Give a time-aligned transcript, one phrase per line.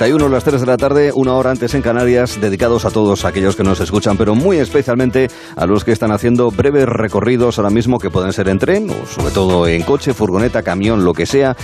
[0.00, 3.54] 31, las 3 de la tarde, una hora antes en Canarias, dedicados a todos aquellos
[3.54, 7.98] que nos escuchan, pero muy especialmente a los que están haciendo breves recorridos ahora mismo,
[7.98, 11.54] que pueden ser en tren, o sobre todo en coche, furgoneta, camión, lo que sea,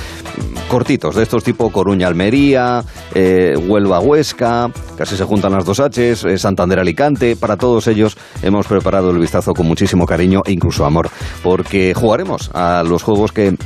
[0.69, 7.37] cortitos, de estos tipo Coruña-Almería, eh, Huelva-Huesca, casi se juntan las dos Hs, eh, Santander-Alicante,
[7.37, 11.09] para todos ellos hemos preparado el vistazo con muchísimo cariño e incluso amor,
[11.43, 13.57] porque jugaremos a los juegos que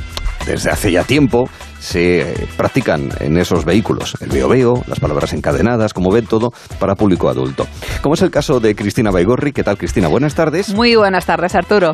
[0.45, 1.49] desde hace ya tiempo
[1.79, 4.15] se practican en esos vehículos.
[4.21, 7.67] El veo veo, las palabras encadenadas, como ven todo, para público adulto.
[8.01, 9.51] Como es el caso de Cristina Baigorri.
[9.51, 10.07] ¿Qué tal, Cristina?
[10.07, 10.73] Buenas tardes.
[10.73, 11.93] Muy buenas tardes, Arturo.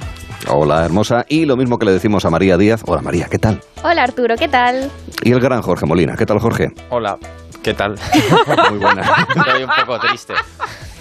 [0.49, 1.25] Hola, hermosa.
[1.29, 2.83] Y lo mismo que le decimos a María Díaz.
[2.85, 3.61] Hola, María, ¿qué tal?
[3.83, 4.91] Hola, Arturo, ¿qué tal?
[5.23, 6.15] Y el gran Jorge Molina.
[6.15, 6.67] ¿Qué tal, Jorge?
[6.89, 7.17] Hola,
[7.63, 7.95] ¿qué tal?
[8.69, 9.01] Muy buena.
[9.35, 10.33] Estoy un poco triste.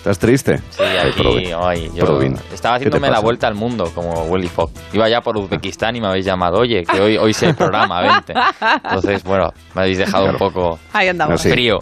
[0.06, 0.58] ¿Estás triste?
[0.70, 2.20] Sí, aquí, hoy, yo
[2.54, 4.70] estaba haciéndome la vuelta al mundo como Willy Fogg.
[4.92, 8.02] Iba ya por Uzbekistán y me habéis llamado, oye, que hoy, hoy sé el programa,
[8.02, 8.32] vente.
[8.84, 11.40] Entonces, bueno, me habéis dejado un poco Ahí andamos.
[11.40, 11.50] Así.
[11.50, 11.80] frío.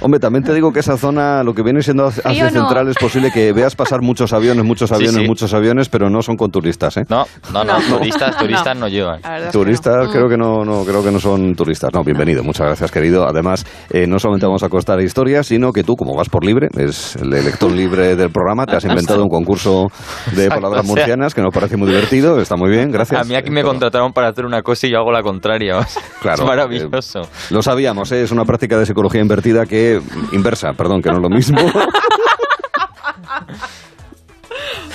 [0.00, 2.10] Hombre, también te digo que esa zona, lo que viene siendo no.
[2.10, 5.26] Central, es posible que veas pasar muchos aviones, muchos aviones, sí.
[5.26, 7.04] muchos aviones, pero no son con turistas, ¿eh?
[7.08, 7.98] No, no, no, No.
[7.98, 9.20] turistas, turistas no llevan.
[9.52, 10.12] Turistas, no.
[10.12, 11.90] creo que no, no, creo que no son turistas.
[11.92, 13.26] No, bienvenido, muchas gracias, querido.
[13.26, 16.68] Además, eh, no solamente vamos a contar historias, sino que tú, como vas por libre,
[16.76, 19.86] es el elector libre del programa, te has inventado un concurso
[20.34, 23.20] de palabras o sea- murcianas que nos parece muy divertido, está muy bien, gracias.
[23.20, 25.78] A mí aquí me Pero- contrataron para hacer una cosa y yo hago la contraria.
[26.20, 27.22] Claro, es maravilloso.
[27.50, 28.22] Lo sabíamos, ¿eh?
[28.22, 30.00] es una práctica de psicología invertida que
[30.32, 31.58] inversa, perdón, que no es lo mismo.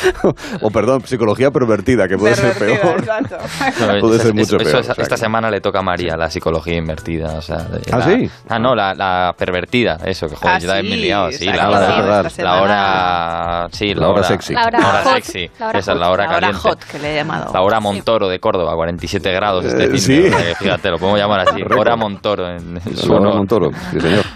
[0.62, 3.00] o perdón, psicología pervertida, que puede ser Pervertida, peor.
[3.00, 3.38] exacto.
[3.94, 5.82] No, Puede ser mucho eso- peor, eso- o sea esta que- semana le toca a
[5.82, 7.34] María la psicología invertida.
[7.38, 8.30] O sea, ¿Ah, la- sí?
[8.48, 11.32] Ah, no, la, la pervertida, eso, que joder, Ah, yo también me he liado.
[11.32, 14.54] Sí, la hora, sí, la hora, sí, La hora sexy.
[14.54, 15.14] La hora La hot.
[15.16, 15.50] sexy.
[15.60, 16.70] La hora Esa es la hora La hora caliente.
[16.70, 17.54] hot, que le he llamado.
[17.54, 20.56] La hora Montoro de Córdoba, 47 grados este Eh, fin de- sí.
[20.60, 21.62] fíjate, lo podemos llamar así.
[21.80, 23.36] Hora Montoro en, su honor.
[23.36, 24.24] Montoro, sí señor.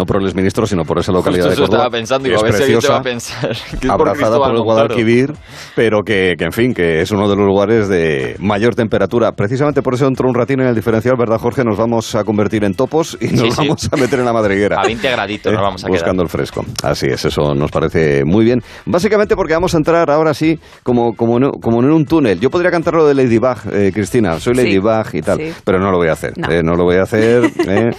[0.00, 1.84] No por el ministro, sino por esa localidad Justo de eso Córdoba.
[1.84, 3.50] estaba pensando, que digo, a es te va a pensar.
[3.80, 4.62] que es abrazada Cristóbal por el.
[4.62, 5.32] Guadalquivir,
[5.76, 9.32] pero que, que, en fin, que es uno de los lugares de mayor temperatura.
[9.32, 11.64] Precisamente por eso dentro de un ratito en el diferencial, ¿verdad, Jorge?
[11.64, 13.56] Nos vamos a convertir en topos y nos Sí, sí.
[13.68, 14.80] vamos a meter en la madriguera.
[14.80, 16.24] A 20 graditos Eh, nos vamos a buscando quedar.
[16.24, 16.64] el fresco.
[16.82, 18.62] Así es, eso nos parece muy bien.
[18.86, 22.40] Básicamente porque vamos a entrar ahora sí como, como, en, como en un túnel.
[22.40, 24.40] Yo podría cantar lo de Ladybug, eh, Cristina.
[24.40, 25.52] Soy Sí, Ladybug y tal, sí.
[25.64, 26.32] pero no lo voy a hacer.
[26.38, 26.50] No.
[26.50, 27.44] eh, no lo voy a hacer.
[27.68, 27.90] eh.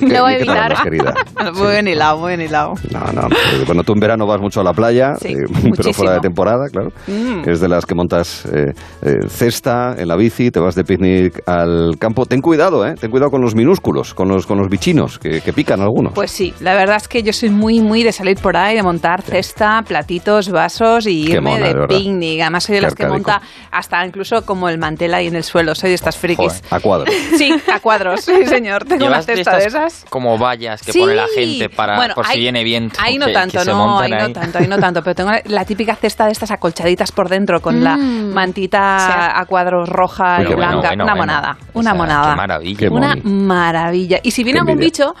[0.00, 0.82] Lo voy a ¿Qué tal evitar.
[0.82, 1.14] querida?
[1.54, 2.74] Muy bien hilado, muy bien hilado.
[2.90, 3.28] No, no.
[3.66, 6.66] Bueno, tú en verano vas mucho a la playa, Sí, eh, pero fuera de temporada,
[6.70, 6.90] claro.
[7.06, 7.48] Mm.
[7.48, 8.72] Es de las que montas eh,
[9.02, 12.26] eh, cesta en la bici, te vas de picnic al campo.
[12.26, 12.94] Ten cuidado, ¿eh?
[13.00, 16.12] Ten cuidado con los minúsculos, con los, con los bichinos, que, que pican algunos.
[16.14, 18.82] Pues sí, la verdad es que yo soy muy, muy de salir por ahí, de
[18.82, 22.40] montar cesta, platitos, vasos y irme mona, de picnic.
[22.40, 23.40] Además soy de las que monta
[23.70, 25.74] hasta incluso como el mantel ahí en el suelo.
[25.74, 26.62] Soy de estas frikis.
[26.70, 27.10] a cuadro.
[27.36, 28.84] Sí, a cuadros, sí señor.
[28.84, 30.04] Tengo una ¿Llevas de cesta de esas.
[30.08, 31.00] como vallas que Sí.
[31.00, 32.98] pone la gente para Bueno, por si ahí- viene viento?
[33.02, 35.30] Ahí no que- tanto, que se no, ahí no tanto, ahí no tanto, pero tengo
[35.46, 38.32] la típica cesta de estas acolchaditas por dentro con la Mm.
[38.34, 39.12] mantita Sí.
[39.40, 41.16] a cuadros roja y blanca, bueno, una bueno.
[41.16, 42.30] monada, O una sea, monada.
[42.30, 42.78] Qué maravilla.
[42.78, 44.18] Qué Una maravilla.
[44.22, 44.86] Y si viene Qué algún envidia.
[45.12, 45.14] bicho,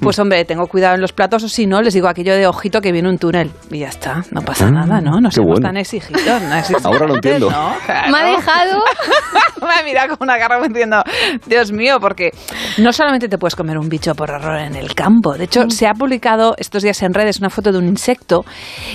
[0.00, 2.80] pues hombre, tengo cuidado en los platos, o si no, les digo aquello de ojito
[2.80, 3.50] que viene un túnel.
[3.70, 5.20] Y ya está, no pasa Ah, nada, ¿no?
[5.20, 5.66] No somos bueno.
[5.68, 6.20] tan exigidos.
[6.42, 7.50] No Ahora lo entiendo.
[7.50, 7.74] ¿no?
[7.86, 8.10] Claro.
[8.10, 8.82] Me ha dejado.
[9.60, 11.02] Me ha mirado con una cara diciendo,
[11.46, 12.30] Dios mío, porque
[12.78, 15.34] no solamente te puedes comer un bicho por error en el campo.
[15.34, 18.44] De hecho, se ha publicado estos días en redes una foto de un insecto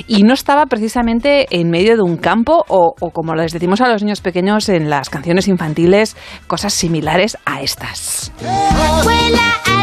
[0.07, 3.89] y no estaba precisamente en medio de un campo o, o como les decimos a
[3.89, 6.16] los niños pequeños en las canciones infantiles,
[6.47, 8.31] cosas similares a estas.
[9.03, 9.75] Vuela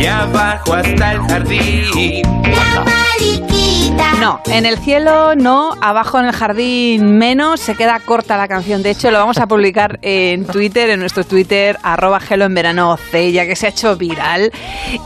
[0.00, 2.22] y abajo hasta el jardín.
[2.42, 4.14] la mariquita.
[4.20, 8.82] No, en el cielo no, abajo en el jardín menos, se queda corta la canción.
[8.82, 12.96] De hecho, lo vamos a publicar en Twitter, en nuestro Twitter, arroba gelo en verano
[12.96, 14.52] C, ya que se ha hecho viral.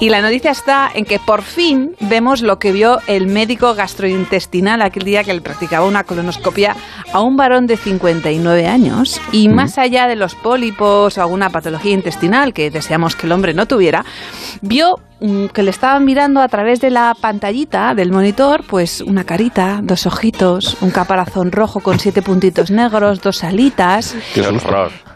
[0.01, 4.83] Y la noticia está en que por fin vemos lo que vio el médico gastrointestinal
[4.83, 6.77] aquel día que le practicaba una colonoscopia
[7.13, 9.21] a un varón de 59 años.
[9.31, 13.55] Y más allá de los pólipos o alguna patología intestinal que deseamos que el hombre
[13.55, 14.05] no tuviera,
[14.61, 14.84] vio
[15.53, 20.07] que le estaban mirando a través de la pantallita del monitor, pues una carita, dos
[20.07, 24.15] ojitos, un caparazón rojo con siete puntitos negros, dos alitas.
[24.35, 24.43] Qué.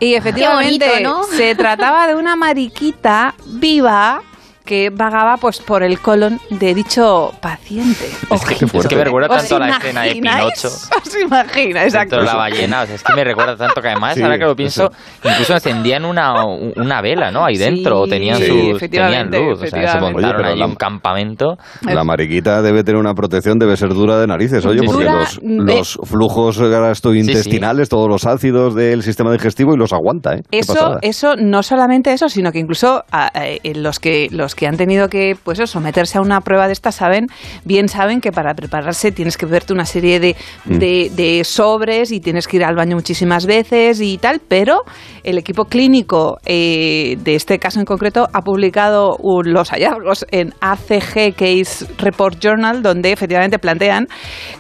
[0.01, 1.25] Y efectivamente bonito, ¿no?
[1.25, 4.23] se trataba de una mariquita viva
[4.69, 8.05] que vagaba pues por el colon de dicho paciente.
[8.31, 10.13] Es que, es que me recuerda ¿Os tanto a la escena de?
[10.13, 10.69] Pinocho.
[10.69, 11.87] ¿Os imagináis?
[11.95, 12.21] Exacto.
[12.21, 14.55] La ballena, o sea, es que me recuerda tanto que además, Sí, ahora que lo
[14.55, 14.91] pienso,
[15.25, 17.47] incluso encendían una, una vela, ¿no?
[17.47, 20.59] Ahí dentro, o Sí, tenían, sí, sus, tenían luz, o sea, se montaron Oye, ahí
[20.59, 21.57] la- un campamento.
[21.83, 25.19] La mariquita debe tener una protección, debe ser dura de narices, oye, Sí, porque Dura,
[25.21, 30.43] los, mm, los flujos gastrointestinales, todos los ácidos del sistema digestivo y los aguanta, ¿eh?
[30.51, 34.77] Eso, eso, no solamente eso, sino que incluso a- eh, los que los que han
[34.77, 37.27] tenido que pues eso, someterse a una prueba de esta saben,
[37.65, 40.35] bien saben que para prepararse tienes que beberte una serie de,
[40.65, 40.79] Mm.
[40.79, 44.81] de, de sobres y tienes que ir al baño muchísimas veces y tal, pero
[45.23, 50.53] el equipo clínico eh, de este caso en concreto ha publicado un- los hallazgos en
[50.61, 54.09] ACG Case Report Journal, donde efectivamente plantean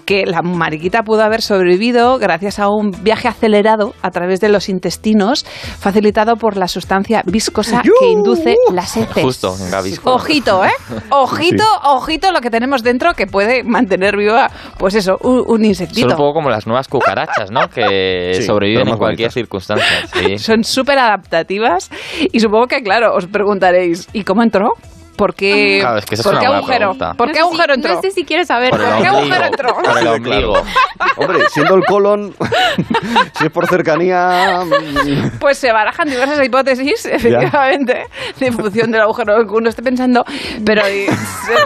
[0.06, 4.68] que la mariquita pudo haber sobrevivido gracias a un viaje acelerado a través de los
[4.68, 5.44] intestinos,
[5.80, 9.24] facilitado por la sustancia viscosa que induce las heces.
[9.24, 9.70] Justo, en
[10.04, 10.70] Ojito, ¿eh?
[11.10, 15.64] Ojito, ojito lo que tenemos dentro que puede mantener viva, pues eso, un, un Son
[15.64, 16.08] insectito.
[16.08, 17.68] un poco como las nuevas cucarachas, ¿no?
[17.68, 19.34] Que Sí, sobreviven en cualquier bonitas.
[19.34, 19.86] circunstancia.
[20.12, 20.38] Sí.
[20.38, 21.90] Son súper adaptativas
[22.32, 24.72] y supongo que, claro, os preguntaréis, ¿y cómo entró?
[25.18, 26.78] ¿Por qué, Claro, es que ¿por qué agujero?
[26.78, 27.14] pregunta.
[27.14, 27.94] ¿Por qué No sé si- agujero entró?
[27.94, 28.70] No sé si quiero saber.
[28.70, 29.16] Por ¿Por qué ombligo.
[29.18, 29.74] agujero entró?
[29.82, 30.62] Por el ombligo.
[31.16, 32.34] Hombre, siendo el colon,
[33.38, 34.60] si es por cercanía...
[34.64, 38.04] mm, Pues se barajan diversas hipótesis, efectivamente,
[38.40, 40.24] en función del agujero que uno esté pensando,
[40.64, 40.82] pero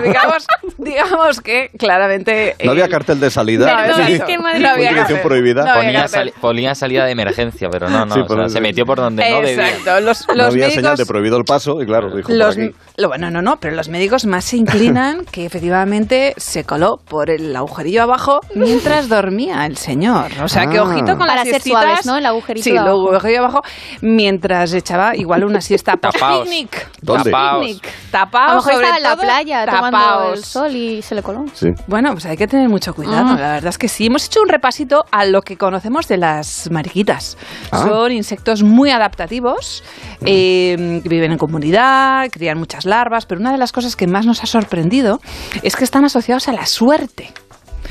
[0.02, 0.46] digamos,
[0.78, 2.56] digamos que claramente...
[2.64, 3.66] No había el- cartel de salida.
[3.72, 4.12] No, exacto.
[4.12, 5.20] es que Madrid- No había cartel.
[5.20, 5.64] prohibida.
[5.64, 8.14] No había Ponía, ponía salida de emergencia, pero no, no.
[8.14, 9.69] Sí, o sea, se metió por donde no debía.
[9.69, 10.98] Exacto, los, no los había señal médicos...
[10.98, 12.70] de prohibido el paso y claro, dijo por Los, aquí.
[12.96, 17.29] lo, bueno, no, no, pero los médicos más se inclinan que efectivamente se coló por
[17.31, 20.31] el agujerillo abajo mientras dormía el señor.
[20.43, 20.85] O sea, que Ah.
[20.85, 22.17] ojito con Para las ser suaves, ¿no?
[22.17, 23.11] El agujerito Sí, de el abajo.
[23.11, 23.62] agujerillo abajo
[24.00, 26.17] mientras echaba igual una siesta Tapaos.
[26.41, 26.89] post-picnic.
[27.03, 27.31] ¿Dónde?
[27.31, 27.85] Post-picnic.
[27.85, 30.41] A lo Tapaos, mejor sobre estaba en la playa tomando el tapaos.
[30.47, 31.44] sol y se le coló.
[31.55, 31.69] Sí.
[31.87, 33.39] Bueno, pues hay que tener mucho cuidado, Ah.
[33.41, 34.06] la verdad es que sí.
[34.06, 37.37] Hemos hecho un repasito a lo que conocemos de las mariquitas.
[37.71, 37.85] Ah.
[37.87, 39.83] Son insectos muy adaptativos,
[40.25, 44.26] eh, que viven en comunidad, crían muchas larvas, pero una de las cosas que más
[44.26, 45.23] nos ha sorprendido
[45.62, 47.32] es que están asociados a la suerte.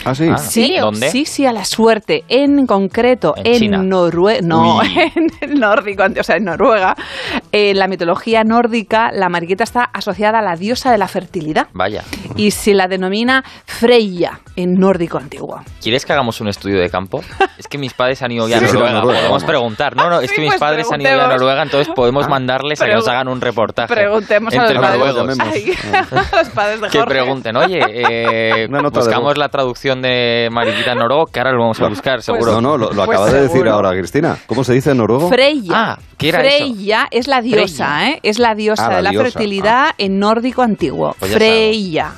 [0.05, 0.27] Ah, sí.
[0.31, 0.37] Ah.
[0.37, 0.75] Sí?
[0.79, 1.09] ¿Dónde?
[1.09, 2.23] Sí, sí, a la suerte.
[2.27, 3.89] En concreto, En en.
[3.89, 4.41] Noruega.
[4.43, 4.87] No, Uy.
[5.15, 6.95] en el nórdico, o sea, en Noruega.
[7.51, 12.03] En la mitología nórdica, la mariquita está asociada a la diosa de la fertilidad Vaya.
[12.35, 15.61] y se la denomina Freya en nórdico antiguo.
[15.81, 17.21] ¿Quieres que hagamos un estudio de campo?
[17.61, 18.89] Es que mis padres han ido ya a Sí, Noruega.
[18.89, 19.95] a Noruega, Podemos preguntar.
[19.95, 21.27] No, no, es Sí, que mis pues padres han ido ya a.
[21.27, 23.93] Noruega, entonces podemos mandarles a que nos hagan un reportaje.
[23.93, 25.37] Preguntemos a los padres.
[25.39, 27.13] Ay, a los padres de Que Jorge.
[27.13, 32.21] pregunten, oye, eh, buscamos la traducción de Mariquita noruego, que ahora lo vamos a buscar,
[32.21, 32.53] seguro.
[32.53, 34.37] No, no, lo, lo Pues acaba de decir ahora Cristina.
[34.47, 35.29] ¿Cómo se dice en noruego?
[35.29, 35.71] Freya.
[35.73, 36.65] Ah, ¿qué era eso?
[36.65, 38.09] Freya es la diosa, Freya.
[38.09, 38.19] ¿eh?
[38.23, 41.15] Es la diosa Ah, la de la diosa, fertilidad en nórdico antiguo.
[41.19, 41.31] Pues
[41.91, 42.13] ya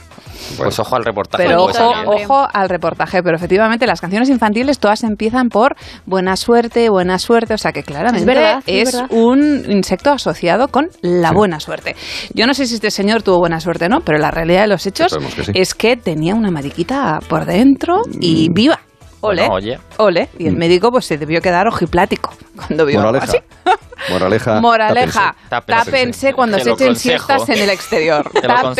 [0.57, 1.43] Pues ojo al reportaje.
[1.45, 3.21] Pero puede ojo, al reportaje.
[3.23, 5.75] Pero efectivamente, las canciones infantiles todas empiezan por
[6.05, 7.53] buena suerte, buena suerte.
[7.53, 9.07] O sea que claramente Es verdad, es es verdad.
[9.11, 11.35] un insecto asociado con la Sí.
[11.35, 11.95] buena suerte.
[12.33, 14.67] Yo no sé si este señor tuvo buena suerte o no, pero la realidad de
[14.67, 15.51] los hechos Esperemos que sí.
[15.55, 18.53] es que tenía una mariquita por dentro y Mm.
[18.53, 18.79] viva.
[19.25, 19.79] Ole, Bueno, oye.
[19.99, 20.27] ole.
[20.37, 23.37] Y el médico pues se debió quedar ojiplático cuando vio algo Moraleja.
[23.37, 23.62] así.
[24.09, 24.59] Moraleja.
[24.59, 25.85] Moraleja, tápense.
[25.85, 28.29] tápense cuando se echen siestas en el exterior.
[28.33, 28.73] Te lo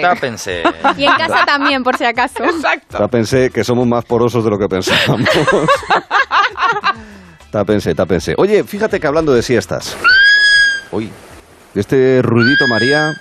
[0.00, 0.62] tápense.
[0.96, 2.44] Y en casa también, por si acaso.
[2.44, 2.98] Exacto.
[2.98, 5.28] Tápense que somos más porosos de lo que pensábamos.
[7.50, 8.34] tápense, tápense.
[8.38, 9.96] Oye, fíjate que hablando de siestas.
[10.90, 11.10] Uy,
[11.74, 13.12] este ruidito María.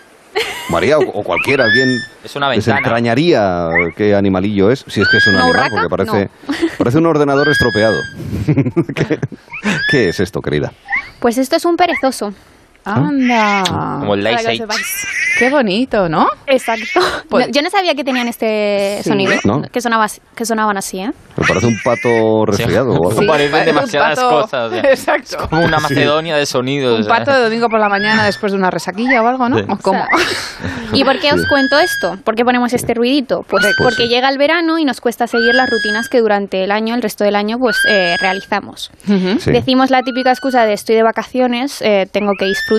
[0.69, 1.89] María o, o cualquiera, alguien
[2.23, 2.77] Es una ventana.
[2.77, 6.29] desentrañaría qué animalillo es, si es que es un ¿Una animal, porque parece,
[6.77, 7.99] parece un ordenador estropeado.
[8.95, 9.19] ¿Qué,
[9.89, 10.71] qué es esto, querida?
[11.19, 12.33] Pues esto es un perezoso.
[12.85, 13.63] Anda.
[13.99, 14.73] Como el Para Lice que lo 8.
[14.73, 15.07] sepáis.
[15.39, 16.27] Qué bonito, ¿no?
[16.47, 16.99] Exacto.
[17.29, 19.09] Pues- No, yo no sabía que tenían este Sí.
[19.09, 19.61] sonido, ¿No?
[19.61, 21.11] que, sonaba, que sonaban así, ¿eh?
[21.37, 23.21] Me parece un pato resfriado o algo.
[23.21, 23.25] Sí.
[23.27, 24.79] Parecen demasiadas pato- cosas, ya.
[24.81, 25.47] Exacto.
[25.49, 26.95] Como una Macedonia de sonidos.
[26.95, 27.15] Un o sea.
[27.17, 29.57] pato de domingo por la mañana después de una resaquilla o algo, ¿no?
[29.57, 29.65] Sí.
[29.69, 30.03] ¿O cómo?
[30.93, 31.47] ¿Y por qué os Sí.
[31.47, 32.17] cuento esto?
[32.23, 33.41] ¿Por qué ponemos este ruidito?
[33.47, 34.09] Pues, Pues porque sí.
[34.09, 37.23] llega el verano y nos cuesta seguir las rutinas que durante el año, el resto
[37.23, 38.91] del año, pues eh, realizamos.
[39.07, 39.39] Ujú.
[39.39, 39.51] Sí.
[39.51, 42.70] Decimos la típica excusa de estoy de vacaciones, eh, tengo que disfrutar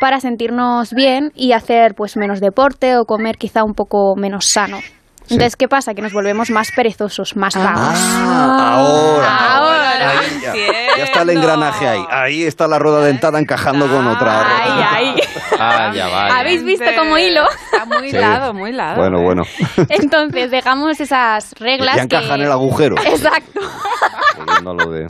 [0.00, 4.78] para sentirnos bien y hacer pues menos deporte o comer quizá un poco menos sano.
[5.24, 5.94] Entonces, ¿qué pasa?
[5.94, 7.94] Que nos volvemos más perezosos, más vagos.
[7.94, 9.36] Ah, ahora.
[9.56, 10.52] Ahora Ahí ya.
[10.98, 12.04] Ya está el engranaje ahí.
[12.10, 14.42] Ahí está la rueda dentada encajando con otra.
[14.44, 15.22] Ay, ay.
[15.62, 16.32] Ah, ya vale.
[16.40, 17.42] ¿Habéis visto como hilo?
[17.70, 18.16] Está muy Sí.
[18.16, 18.96] hilado, muy hilado.
[18.96, 19.42] Bueno, bueno.
[19.90, 22.34] Entonces, dejamos esas reglas Ya encaja que...
[22.34, 22.96] en el agujero.
[23.04, 23.60] Exacto.
[24.48, 25.06] A lo de,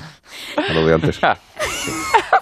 [0.68, 1.20] a lo de antes.
[1.22, 1.36] Ah,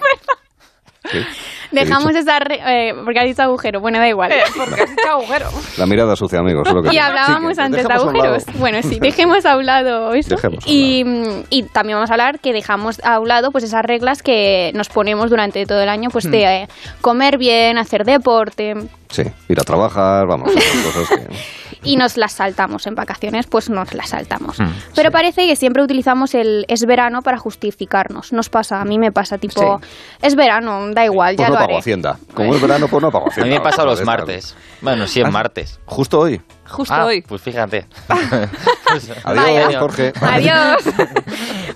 [1.70, 2.38] Dejamos esa...
[2.38, 4.32] re- eh, porque has dicho agujero, bueno, da igual.
[4.32, 5.48] Eh, porque has hecho agujero.
[5.76, 6.66] La mirada sucia, amigos.
[6.66, 8.44] es lo que Y hablábamos Sí, que antes de agujeros.
[8.58, 10.34] Bueno, sí, dejemos a un lado eso.
[10.36, 13.50] Dejemos a un y, mm, y también vamos a hablar que dejamos a un lado
[13.50, 16.64] pues esas reglas que nos ponemos durante todo el año, pues de Hmm.
[16.64, 16.68] eh,
[17.02, 18.74] comer bien, hacer deporte
[19.10, 21.67] Sí, ir a trabajar, vamos, cosas que...
[21.82, 24.58] y nos las saltamos en vacaciones, pues nos las saltamos.
[24.58, 28.32] Hmm, Pero parece que siempre utilizamos el es verano para justificarnos.
[28.32, 29.80] Nos pasa, a mí me pasa tipo,
[30.22, 31.78] es verano, da igual, Pues ya no lo pago haré.
[31.78, 32.18] Hacienda.
[32.34, 33.50] Como es verano, pues no pago A Hacienda.
[33.50, 34.56] mí me pasa los martes.
[34.80, 35.80] Bueno, sí, es martes.
[35.86, 36.40] Justo hoy.
[36.68, 37.22] Justo Ah, hoy.
[37.22, 37.86] Pues fíjate.
[39.24, 39.76] Adiós.
[39.76, 40.12] Jorge.
[40.20, 40.84] Adiós.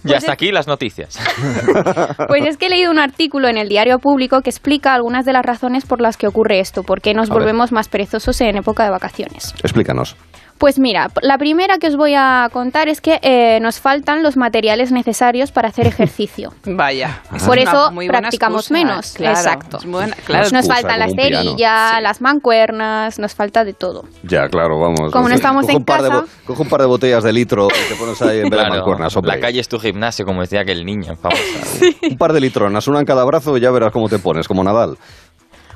[0.05, 1.17] Ya hasta aquí las noticias.
[2.27, 5.33] Pues es que he leído un artículo en el diario público que explica algunas de
[5.33, 7.43] las razones por las que ocurre esto, por qué nos A ver.
[7.43, 9.55] volvemos más perezosos en época de vacaciones.
[9.63, 10.17] Explícanos.
[10.63, 14.37] Pues mira, la primera que os voy a contar es que eh, nos faltan los
[14.37, 16.53] materiales necesarios para hacer ejercicio.
[16.65, 17.21] Vaya.
[17.35, 18.73] esa Por es eso practicamos excusa.
[18.73, 19.13] menos.
[19.15, 19.79] Claro, Exacto.
[19.79, 22.03] es buena- claro, Una nos excusa, faltan las cerillas, Sí.
[22.03, 24.05] las mancuernas, nos falta de todo.
[24.23, 25.11] Ya, claro, vamos.
[25.11, 27.67] Como no estamos Coge en de casa- bo- coge un par de botellas de litro
[27.67, 29.33] y te pones ahí en vez de Claro, mancuernas, hombre.
[29.35, 31.15] la calle es tu gimnasio, como decía aquel niño.
[31.21, 34.21] Vamos a- Un par de litronas, una en cada brazo y ya verás cómo te
[34.21, 34.97] pones, como Nadal.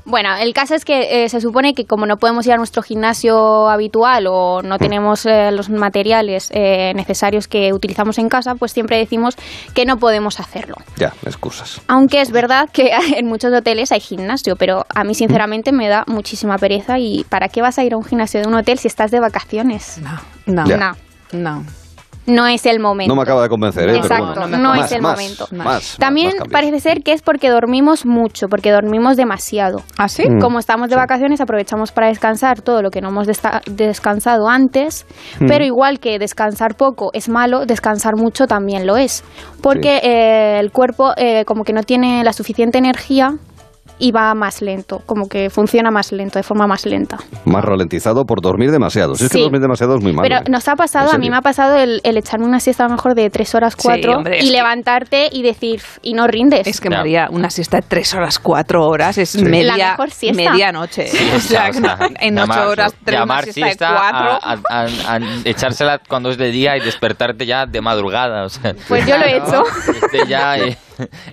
[0.07, 2.81] Bueno, el caso es que eh, se supone que como no podemos ir a nuestro
[2.81, 8.71] gimnasio habitual o no tenemos eh, los materiales eh, necesarios que utilizamos en casa, pues
[8.71, 9.35] siempre decimos
[9.75, 10.77] que no podemos hacerlo.
[10.97, 11.81] Ya, excusas.
[11.89, 16.05] Aunque es verdad que en muchos hoteles hay gimnasio, pero a mí sinceramente me da
[16.07, 18.87] muchísima pereza y ¿para qué vas a ir a un gimnasio de un hotel si
[18.87, 20.01] estás de vacaciones?
[20.01, 20.77] No, no, Ya.
[20.77, 20.97] No,
[21.33, 21.86] no.
[22.27, 23.13] No es el momento.
[23.13, 23.97] No me acaba de convencer, ¿eh?
[23.97, 24.59] Exacto, pero bueno.
[24.59, 25.49] no Más, es el más, momento.
[25.53, 29.83] Más, También parece ser que es porque dormimos mucho, porque dormimos demasiado.
[29.97, 30.29] ¿Ah, sí?
[30.29, 30.41] Mm.
[30.41, 33.27] Como estamos de vacaciones, aprovechamos para descansar todo lo que no hemos
[33.67, 35.07] descansado antes,
[35.41, 35.47] Mm.
[35.47, 39.25] pero igual que descansar poco es malo, descansar mucho también lo es,
[39.63, 43.35] porque eh, el cuerpo eh, como que no tiene la suficiente energía
[43.99, 47.19] y va más lento, como que funciona más lento, de forma más lenta.
[47.45, 49.15] Más ralentizado por dormir demasiado.
[49.15, 49.43] Si es que Sí.
[49.43, 50.29] dormir demasiado es muy malo.
[50.29, 50.51] Pero ¿eh?
[50.51, 52.89] nos ha pasado, ¿En a mí me ha pasado el, el echarme una siesta a
[52.89, 56.27] lo mejor de tres horas, Sí, cuatro, hombre, y que- levantarte y decir, y no
[56.27, 56.67] rindes.
[56.67, 56.99] Es que Ya.
[56.99, 60.51] María, una siesta de tres horas, cuatro horas es La media, mejor siesta.
[60.51, 61.07] medianoche.
[61.37, 61.79] o sea, que
[62.21, 64.29] en ocho llamar- horas, tres llamar una siesta, siesta de cuatro.
[64.43, 68.45] a, a- a- a echársela cuando es de día y despertarte ya de madrugada.
[68.45, 69.63] O sea, Pues yo lo he hecho.
[70.29, 70.77] ya eh,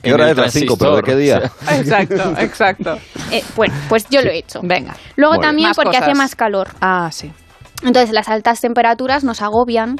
[0.01, 0.37] ¿Qué en hora es?
[0.37, 1.39] Las cinco, pero ¿de qué día?
[1.39, 2.97] transistor, o sea, Exacto, exacto.
[3.31, 4.59] Eh, bueno, pues yo lo he hecho.
[4.63, 4.95] Venga.
[5.15, 6.69] Luego Muy también porque hace más calor.
[6.81, 7.31] Ah, sí.
[7.81, 9.97] Entonces las altas temperaturas nos agobian,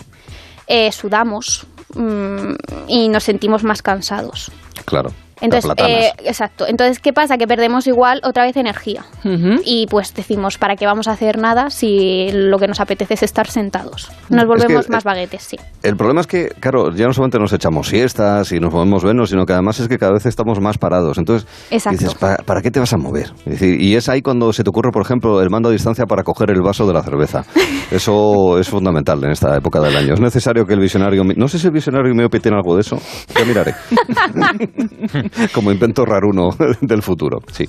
[0.68, 2.54] eh, sudamos mm,
[2.88, 4.52] y nos sentimos más cansados.
[4.86, 5.10] Claro.
[5.42, 6.66] Entonces, eh, exacto.
[6.68, 7.38] Entonces, ¿qué pasa?
[7.38, 9.06] Que perdemos igual otra vez energía.
[9.66, 13.24] Y pues decimos, ¿para qué vamos a hacer nada si lo que nos apetece es
[13.24, 14.12] estar sentados?
[14.30, 15.58] Nos volvemos que, más eh, baguetes, sí.
[15.82, 19.30] El problema es que, claro, ya no solamente nos echamos siestas y nos movemos menos,
[19.30, 21.18] sino que además es que cada vez estamos más parados.
[21.18, 22.00] Entonces, Exacto.
[22.00, 23.32] dices, ¿para, para qué te vas a mover?
[23.46, 26.06] Es decir, y es ahí cuando se te ocurre, por ejemplo, el mando a distancia
[26.06, 27.44] para coger el vaso de la cerveza.
[27.92, 30.14] Eso es fundamental en esta época del año.
[30.14, 31.24] Es necesario que el visionario...
[31.36, 32.98] No sé si el visionario miope tiene algo de eso.
[33.38, 33.76] Ya miraré.
[35.54, 36.50] Como invento raruno
[36.82, 37.40] del futuro.
[37.52, 37.66] Sí.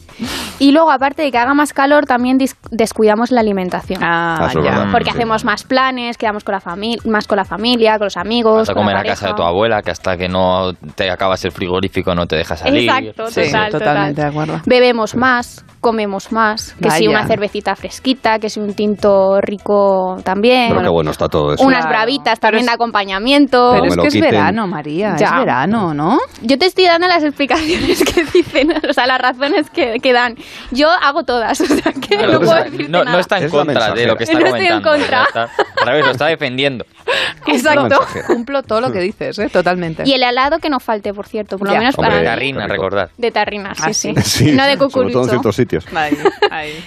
[0.58, 2.38] Y luego, aparte de que haga más calor, también
[2.70, 4.02] descuidamos la alimentación.
[4.02, 4.88] Ah, Ah, ya.
[4.90, 5.16] Porque Sí.
[5.16, 8.70] hacemos más planes, quedamos con la familia, más con la familia, con los amigos, Vas
[8.70, 12.14] a comer a casa de tu abuela, que hasta que no te acabas el frigorífico
[12.14, 12.88] no te deja salir.
[12.90, 14.14] Exacto, Sí, total, totalmente total.
[14.14, 14.62] de acuerdo.
[14.66, 20.68] Bebemos más, comemos más, que si una cervecita fresquita, que si un tinto rico también.
[20.70, 21.64] Pero qué bueno está todo eso.
[21.64, 21.96] Unas Claro.
[21.96, 23.70] bravitas también de acompañamiento.
[23.73, 24.30] Pero es que es quiten.
[24.30, 25.26] verano, María, Ya.
[25.26, 26.18] es verano, ¿no?
[26.42, 30.34] Yo te estoy dando las explicaciones que dicen, o sea, las razones que, que dan.
[30.70, 33.20] Yo hago todas, o sea, que Claro, no o puedo sea, decirte no, no nada.
[33.20, 34.90] está en Es la contra de lo que está No estoy en comentando.
[34.90, 35.22] contra.
[35.24, 35.42] está.
[35.80, 36.84] Al revés, lo está defendiendo.
[37.46, 38.00] Exacto.
[38.26, 39.48] Cumplo todo lo que dices, ¿eh?
[39.50, 40.02] Totalmente.
[40.06, 41.80] Y el helado que no falte, por cierto, por lo Ya.
[41.80, 42.60] menos Hombre, para De rico.
[42.66, 43.10] recordad.
[43.18, 44.14] De tarrina, sí, Ah, sí.
[44.22, 45.24] Sí, No de sobre todo en cucurucho.
[45.30, 45.86] ciertos sitios.
[45.94, 46.16] Ahí,
[46.50, 46.84] ahí.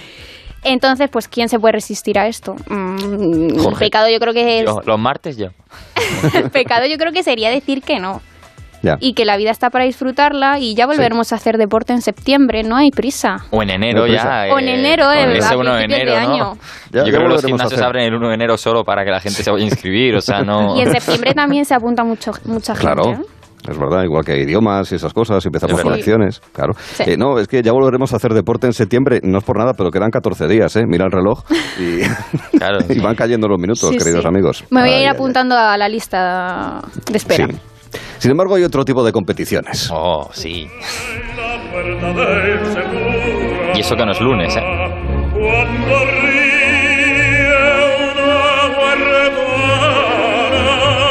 [0.64, 2.54] Entonces, pues, ¿quién se puede resistir a esto?
[2.68, 3.78] Mm, el Jorge.
[3.86, 4.64] pecado yo creo que es...
[4.66, 5.46] Yo, los martes yo.
[6.34, 8.20] el pecado yo creo que sería decir que no.
[9.00, 12.62] Y que la vida está para disfrutarla y ya volveremos a hacer deporte en septiembre,
[12.62, 13.38] no hay prisa.
[13.50, 14.46] O en enero No ya.
[14.52, 16.32] O en enero, eh, ese a 1 de principios enero, de ¿no?
[16.32, 16.52] año.
[16.92, 19.20] Ya- Yo creo que los gimnasios abren el 1 de enero solo para que la
[19.20, 20.76] gente se vaya a inscribir, o sea, no...
[20.78, 22.92] Y en septiembre también se apunta mucho, mucha gente.
[22.92, 23.12] Claro.
[23.12, 23.18] ¿eh?
[23.68, 26.72] Es verdad, igual que idiomas y esas cosas, empezamos con acciones, claro.
[26.78, 27.02] Sí.
[27.06, 29.72] Eh, no, es que ya volveremos a hacer deporte en septiembre, no es por nada,
[29.76, 30.84] pero quedan 14 días, ¿eh?
[30.86, 31.42] Mira el reloj
[31.78, 32.02] y,
[32.58, 34.28] Claro, y van cayendo los minutos, Sí, queridos sí.
[34.28, 34.64] amigos.
[34.70, 35.08] Me voy a ir ay, ay.
[35.08, 36.80] apuntando a la lista
[37.10, 37.48] de espera.
[38.18, 39.90] Sin embargo, hay otro tipo de competiciones.
[39.92, 40.68] Oh, sí.
[43.74, 45.98] Y eso que no es lunes, ¿eh?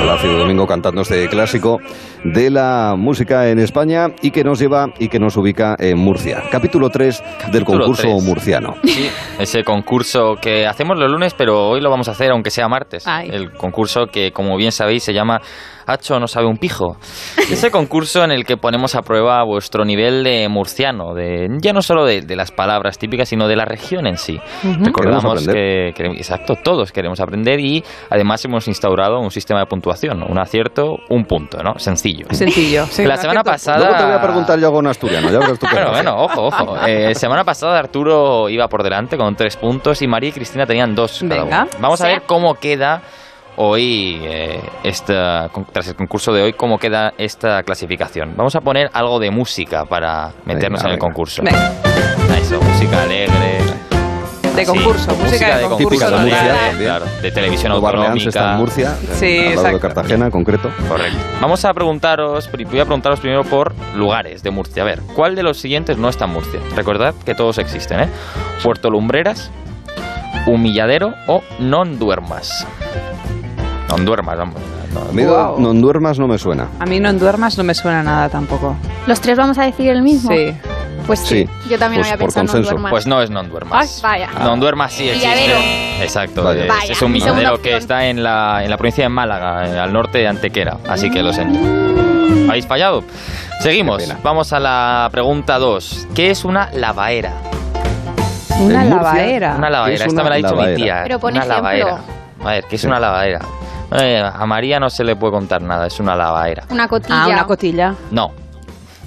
[0.01, 1.79] Plácido Domingo cantando este clásico
[2.23, 6.43] de la música en España y que nos lleva y que nos ubica en Murcia.
[6.51, 8.23] Capítulo 3 del Capítulo concurso tres.
[8.23, 8.75] murciano.
[8.83, 12.67] Sí, ese concurso que hacemos los lunes, pero hoy lo vamos a hacer aunque sea
[12.67, 13.05] martes.
[13.05, 13.29] Ay.
[13.31, 15.41] El concurso que, como bien sabéis, se llama
[15.87, 16.97] Hacho no sabe un pijo.
[17.49, 21.81] Ese concurso en el que ponemos a prueba vuestro nivel de murciano, de ya no
[21.81, 24.37] solo de, de las palabras típicas, sino de la región en sí.
[24.81, 29.65] Recordamos Queremos que, que- exacto, todos queremos aprender y además hemos instaurado un sistema de
[29.65, 31.79] puntuación, un acierto, un punto, ¿no?
[31.79, 32.27] Sencillo.
[32.31, 32.85] Sencillo.
[32.87, 33.51] sí, La un semana acierto.
[33.51, 36.47] pasada- Luego te voy a preguntar yo algo en asturiano, ya tú Bueno, bueno, ojo,
[36.47, 36.77] ojo.
[36.87, 40.95] Eh, semana pasada Arturo iba por delante con tres puntos y María y Cristina tenían
[40.95, 41.23] dos.
[41.27, 41.61] cada Venga.
[41.63, 41.71] uno.
[41.79, 43.01] Vamos a ver cómo queda
[43.57, 48.33] hoy, eh, esta, tras el concurso de hoy, cómo queda esta clasificación.
[48.35, 51.43] Vamos a poner algo de música para meternos Venga, en el concurso.
[51.43, 51.71] Venga,
[52.39, 53.57] Eso, música alegre.
[54.55, 56.09] de Sí, concurso, música, de concurso.
[56.09, 56.17] De.
[56.17, 56.73] Murcia.
[56.79, 58.57] claro, de televisión Orleans está en autonómica.
[58.57, 59.75] Murcia, Sí, al lado exacto.
[59.75, 60.69] de Cartagena en concreto.
[60.87, 61.17] Correcto.
[61.41, 64.81] Vamos a preguntaros, voy a preguntaros primero por lugares de Murcia.
[64.81, 66.59] A ver, ¿cuál de los siguientes no está en Murcia?
[66.75, 68.09] Recordad que todos existen, ¿eh?
[68.63, 69.51] Puerto Lumbreras,
[70.47, 72.65] Humilladero o Non Duermas.
[73.89, 74.55] Non Duermas, vamos.
[74.97, 76.67] A mí no duermas no me suena.
[76.79, 78.75] A mí no duermas no me suena nada tampoco.
[79.05, 80.31] ¿Los tres vamos a decir el mismo?
[80.31, 80.53] Sí.
[81.05, 82.91] Pues sí, Sí, yo también pues había pensado duermas.
[82.91, 84.01] Pues no es Non Duermas.
[84.03, 84.27] Vaya.
[84.43, 86.03] Non Duermas sí existe.
[86.03, 86.63] Exacto, Vaya.
[86.63, 89.09] es, Vaya, es un mi segunda milladero que está en la, en la provincia de
[89.09, 90.77] Málaga, eh, al norte de Antequera.
[90.89, 91.57] Así que lo siento.
[92.49, 93.03] ¿Habéis fallado?
[93.61, 94.03] Seguimos.
[94.21, 96.07] Vamos a la pregunta 2.
[96.13, 97.31] ¿Qué es una lavaera?
[98.59, 99.55] Una lavaera.
[99.57, 100.99] Una lavadera, es esta una me la ha dicho mi tía.
[101.03, 101.55] Pero pon una ejemplo.
[101.63, 101.97] lavadera.
[102.43, 102.87] A ver, ¿qué es Sí.
[102.87, 103.39] una lavadera?
[103.91, 106.63] Eh, a María no se le puede contar nada, es una lavadera.
[106.69, 107.23] Una cotilla.
[107.23, 107.95] Ah, una cotilla.
[108.11, 108.31] No.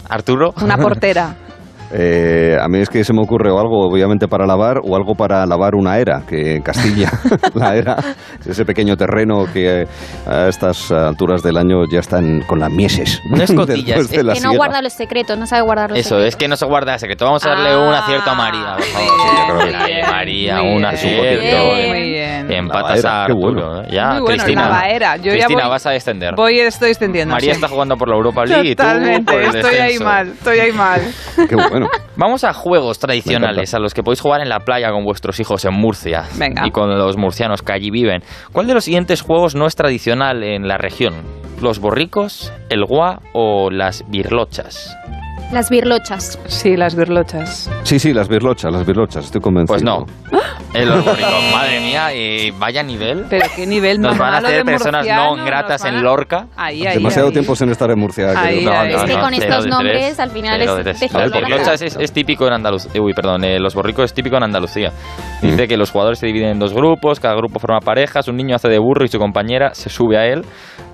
[0.08, 1.34] Arturo, Una portera.
[1.92, 5.14] Eh, a mí es que se me ocurre o algo obviamente para lavar o algo
[5.14, 7.10] para lavar una era, que en Castilla
[7.54, 7.96] la era
[8.40, 9.86] es ese pequeño terreno que eh,
[10.26, 13.20] a estas alturas del año ya están con las mieses.
[13.30, 15.90] No es cotilla, Después es- de la que no guarda los secretos, no sabe guardar
[15.90, 16.28] los eso, secretos.
[16.28, 17.24] es que no se guarda el secreto.
[17.24, 19.08] Vamos a darle un acierto a María, por favor.
[19.08, 21.88] Sí, yo creo que bien, ahí, María, un acierto.
[21.88, 22.52] Muy bien.
[22.52, 23.40] Empatas a Arturo.
[23.40, 23.82] bueno.
[23.82, 23.86] ¿eh?
[23.90, 24.68] Ya, Muy bueno, Cristina.
[24.68, 25.16] lavaera.
[25.16, 26.34] Yo ya Cristina, voy- vas a descender.
[26.36, 27.32] Voy, estoy extendiendo.
[27.34, 27.56] María sí.
[27.56, 30.04] está jugando por la Europa League y tú Totalmente, por el estoy ahí descenso.
[30.04, 31.00] mal, estoy ahí mal.
[31.48, 31.79] Qué bueno.
[32.16, 35.64] Vamos a juegos tradicionales a los que podéis jugar en la playa con vuestros hijos
[35.64, 36.66] en Murcia Venga.
[36.66, 38.22] y con los murcianos que allí viven.
[38.52, 41.14] ¿Cuál de los siguientes juegos no es tradicional en la región?
[41.60, 44.96] ¿Los borricos, el guá o las birlochas?
[45.52, 46.38] Las birlochas.
[46.46, 47.68] Sí, las birlochas.
[47.82, 49.74] Sí, sí, las birlochas, las birlochas, estoy convencido.
[49.74, 50.06] Pues no.
[50.72, 53.26] En los borricos, madre mía, y vaya nivel.
[53.28, 56.46] Pero qué nivel Nos van a hacer personas no gratas en Lorca.
[56.56, 57.32] Ahí, ahí, Demasiado ahí.
[57.32, 58.30] tiempo sin estar en Murcia.
[58.40, 58.64] Ahí.
[58.94, 63.00] Es que no, con estos nombres, tres, al final es Las borricochas típico en Andalucía.
[63.00, 64.92] Uy, perdón, eh, los borricos es típico en Andalucía.
[65.42, 68.54] Dice que los jugadores se dividen en dos grupos, cada grupo forma parejas, un niño
[68.54, 70.44] hace de burro y su compañera se sube a él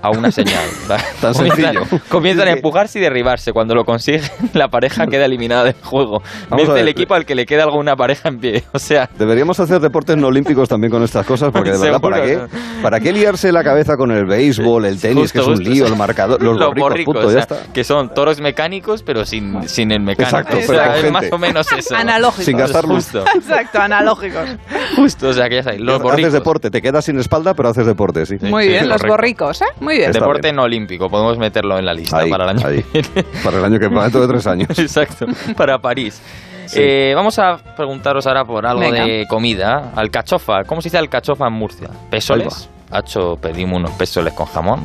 [0.01, 0.65] a una señal.
[1.21, 2.01] Tan Comienzan- sencillo.
[2.09, 3.51] Comienzan a empujarse y derribarse.
[3.53, 4.21] Cuando lo consiguen,
[4.53, 6.21] la pareja queda eliminada del juego.
[6.49, 8.63] Vamos Vence el equipo al que le queda alguna pareja en pie.
[8.73, 12.21] O sea, Deberíamos hacer deportes no olímpicos también con estas cosas, porque de verdad, ¿para
[12.21, 12.39] qué?
[12.81, 15.69] ¿Para qué liarse la cabeza con el béisbol, el tenis, Justo, que es un justo,
[15.69, 17.73] lío, el marcador, los, borricos, punto, o ya sea, está.
[17.73, 20.37] que son toros mecánicos, pero sin, sin el mecánico.
[20.37, 21.95] Exacto, O pero sea, con es más o menos eso.
[21.95, 22.45] Analógicos.
[22.45, 22.95] Sin gastar luz.
[23.05, 24.47] Justo, Exacto, analógicos.
[24.95, 26.33] justo, o sea, que ya sabéis, los haces borricos.
[26.33, 28.37] deporte, te quedas sin espalda, pero haces deporte, sí.
[28.39, 29.65] Sí, Muy sí, bien, los borricos, ¿eh?
[29.87, 30.09] Muy bien.
[30.09, 30.55] Está Deporte bien.
[30.57, 32.83] no olímpico, podemos meterlo en la lista Ahí, para el año ahí.
[32.83, 33.23] que viene.
[33.43, 34.67] Para el año que para dentro de tres años.
[34.77, 36.21] Exacto, para París.
[36.65, 36.79] Sí.
[36.83, 39.05] Eh, vamos a preguntaros ahora por algo Venga.
[39.05, 39.93] de comida.
[39.95, 41.87] Alcachofa, ¿cómo se dice alcachofa en Murcia?
[42.09, 42.69] ¿Pésoles?
[42.91, 44.81] Hacho, pedimos unos pésoles con jamón.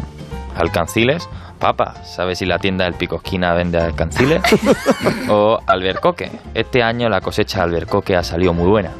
[0.56, 1.28] ¿Alcanciles?
[1.58, 4.40] Papa, ¿sabes si la tienda del Pico Esquina vende alcanciles?
[5.28, 6.30] o albercoque.
[6.54, 8.90] Este año la cosecha de albercoque ha salido muy buena.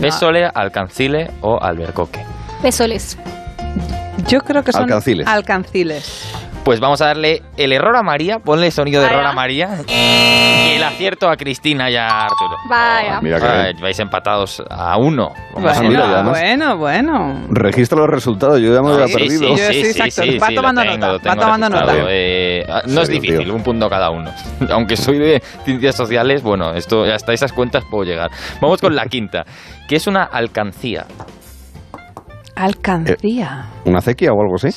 [0.00, 2.24] ¿Pésole, alcancile o albercoque?
[2.62, 3.16] Pesoles.
[4.28, 5.26] Yo creo que son Alcanciles.
[5.26, 6.32] alcanciles.
[6.64, 9.18] Pues vamos a darle el error a María, ponle sonido de Vaya.
[9.18, 12.56] error a María y el acierto a Cristina y a Arturo.
[12.68, 13.20] Vaya.
[13.20, 15.32] Mira que Ay, vais empatados a uno.
[15.54, 17.40] Vamos a Bueno, mira, bueno, bueno.
[17.50, 19.56] Registra los resultados, yo ya me había Sí, perdido.
[19.56, 20.22] sí, sí, exacto.
[20.42, 22.06] Va tomando tengo, nota, lo va registrado.
[22.10, 23.54] Eh, ah, no es Serio, difícil, tío.
[23.54, 24.32] un punto cada uno.
[24.70, 28.32] Aunque soy de ciencias sociales, bueno, esto hasta esas cuentas puedo llegar.
[28.60, 29.46] Vamos con la quinta,
[29.88, 31.06] que es una alcancía.
[32.56, 33.66] Alcancía.
[33.84, 34.68] ¿Una acequia o algo así?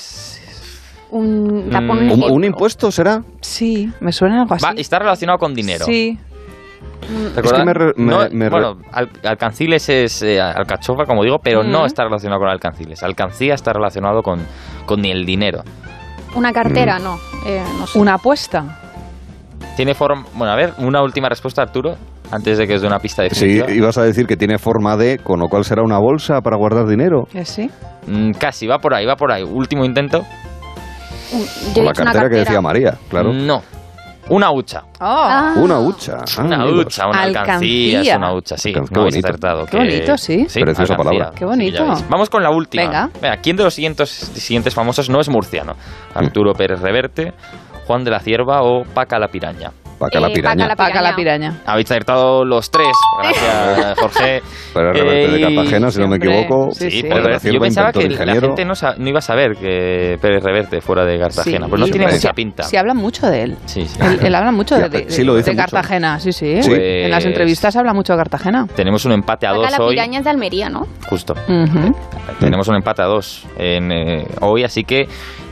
[1.11, 2.33] Un, Mm, por un ¿Un, ejemplo.
[2.33, 3.21] un impuesto será?
[3.41, 4.65] Sí, me suena algo así.
[4.65, 5.85] Va, está relacionado con dinero.
[5.85, 6.17] Sí.
[7.35, 11.23] Es que me re- me- No, me re- bueno, al- alcanciles es eh, alcachofa, como
[11.23, 11.85] digo, pero no Ujú.
[11.87, 13.01] está relacionado con alcanciles.
[13.01, 14.45] Alcancía está relacionado con,
[14.85, 15.63] con el dinero.
[16.35, 17.03] Una cartera, Mm.
[17.03, 17.17] no.
[17.47, 17.97] Eh, no sé.
[17.97, 18.77] Una apuesta.
[19.75, 20.25] Tiene forma...
[20.35, 21.95] Bueno, a ver, una última respuesta, Arturo,
[22.31, 23.71] antes de que os dé una pista Sí, definitiva.
[23.71, 26.87] ibas a decir que tiene forma de, con lo cual será una bolsa para guardar
[26.87, 27.27] dinero.
[27.33, 27.69] ¿Eh, sí?
[28.07, 29.43] Mm, casi, va por ahí, va por ahí.
[29.43, 30.23] Último intento.
[31.75, 32.61] Yo he la una cartera que decía.
[32.61, 33.31] María, claro.
[33.33, 33.61] No.
[34.29, 34.81] Una hucha.
[34.99, 35.53] Oh, Ah.
[35.57, 36.17] Una hucha.
[36.37, 36.85] Ah, Una amigos.
[36.85, 37.41] hucha, una Alcancía.
[37.41, 38.73] alcancía, es una hucha, sí.
[38.73, 39.27] Qué no habéis bonito.
[39.27, 39.65] acertado.
[39.65, 40.35] Qué que- bonito, sí.
[40.53, 40.61] Preciosa
[40.93, 40.97] alcancía.
[40.97, 41.31] palabra.
[41.35, 41.77] Qué bonito.
[41.77, 42.05] Sí, ya veis.
[42.09, 42.83] Vamos con la última.
[43.19, 43.37] Venga.
[43.41, 45.73] ¿quién de los siguientes, siguientes famosos no es murciano?
[45.73, 46.17] Mm.
[46.19, 47.33] Arturo Pérez Reverte,
[47.87, 49.71] Juan de la Cierva o Paca la Piraña.
[49.99, 50.55] Paca la Eh, piraña.
[50.55, 51.61] Paca la Paca la piraña.
[51.65, 52.87] Habéis acertado los tres.
[53.21, 54.41] Gracias, Jorge.
[54.73, 56.69] Pero es reverte de Eh, Cartagena, si no me equivoco.
[56.71, 57.01] Sí, sí.
[57.03, 57.53] La Reverte.
[57.53, 61.19] Yo pensaba que la gente no, no iba a saber que Pérez Reverte fuera de
[61.19, 62.63] Cartagena, Sí, pues no tiene sí, mucha pinta.
[62.63, 63.57] Se habla mucho de él.
[63.65, 63.99] Sí, sí.
[64.01, 65.71] Él, él habla mucho Sí, de, de- sí, lo dice de mucho.
[65.71, 66.63] Cartagena, sí, sí.
[66.63, 66.71] Sí.
[66.73, 68.67] En las Pues- entrevistas habla mucho de Cartagena.
[68.75, 69.91] Tenemos un empate a dos la hoy.
[69.95, 70.87] piraña es de Almería, ¿no?
[71.09, 71.33] Justo.
[71.33, 71.95] Ujú.
[72.39, 75.07] Tenemos un empate a dos en, eh, hoy, así que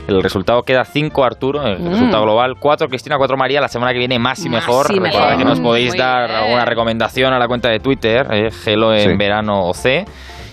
[0.08, 1.88] el resultado queda 5 Arturo, el Mm.
[1.90, 4.86] resultado global, 4 Cristina, 4 María, la semana que viene más y Más mejor.
[4.90, 5.38] y Recordad mejor.
[5.38, 6.40] que nos podéis Muy dar bien.
[6.42, 9.16] alguna recomendación a la cuenta de Twitter, eh, Gelo en Sí.
[9.18, 10.04] verano OC.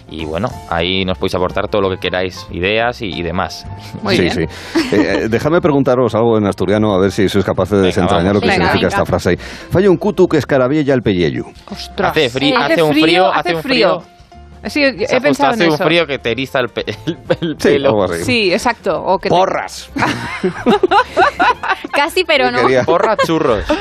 [0.07, 3.65] Y bueno, ahí nos podéis aportar todo lo que queráis, ideas y, y demás.
[4.03, 4.33] Muy sí, bien.
[4.33, 4.41] sí.
[4.95, 8.35] Eh, eh, dejadme preguntaros algo en asturiano, a ver si sois capaces de Venga, desentrañar
[8.35, 8.45] lo que.
[8.47, 8.99] Venga, significa venga.
[8.99, 9.29] esta frase.
[9.31, 9.37] ahí.
[9.37, 11.45] Falla un cutu que escarabella el pelleyu.
[11.71, 12.11] Ostras.
[12.11, 14.01] Hace frío, Eh, hace, un frío, hace un frío.
[14.67, 15.83] Sí, he O sea, justo pensado en hace un eso.
[15.85, 18.07] frío que te eriza el, pe- el- el Sí, pelo.
[18.23, 19.01] Sí, exacto.
[19.03, 19.89] O que te- ¡Porras!
[21.93, 22.59] Casi, pero no.
[22.61, 23.63] Quería, Porra churros.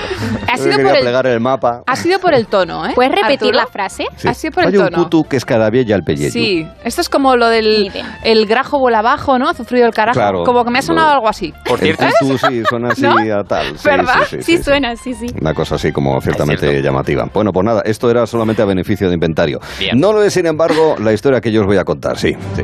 [0.46, 1.82] Ha sido, por el, plegar el mapa.
[1.84, 2.92] ha sido por el tono, ¿eh?
[2.94, 3.56] ¿Puedes repetir Arturo?
[3.56, 4.04] la frase?
[4.16, 4.28] Sí.
[4.28, 5.02] ha sido por el Falla un tono.
[5.04, 6.30] cutu que escarabella el pelleyu.
[6.30, 7.90] Sí, esto es como lo del
[8.22, 9.48] el grajo bola abajo, ¿no?
[9.48, 10.14] Hace frío el carajo.
[10.14, 10.44] Claro.
[10.44, 11.52] como que me ha sonado Lo- algo así.
[11.64, 12.04] Por cierto,
[12.40, 13.16] sí suena así ¿No?
[13.18, 13.76] a tal.
[13.76, 14.14] Sí, ¿Verdad?
[14.30, 15.26] Sí, sí, Sí, sí, suena, sí, sí.
[15.40, 17.28] Una cosa así como ciertamente llamativa.
[17.34, 19.58] Bueno, pues nada, esto era solamente a beneficio de inventario.
[19.80, 19.98] Bien.
[19.98, 22.34] No lo es, sin embargo, la historia que yo os voy a contar, sí.
[22.56, 22.62] sí.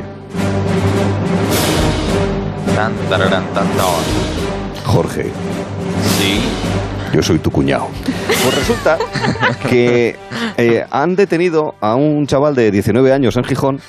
[4.85, 5.31] Jorge.
[7.13, 7.87] Yo soy tu cuñado.
[8.27, 8.97] Pues resulta
[9.69, 10.15] que
[10.57, 13.79] eh, han detenido a un chaval de 19 años en Gijón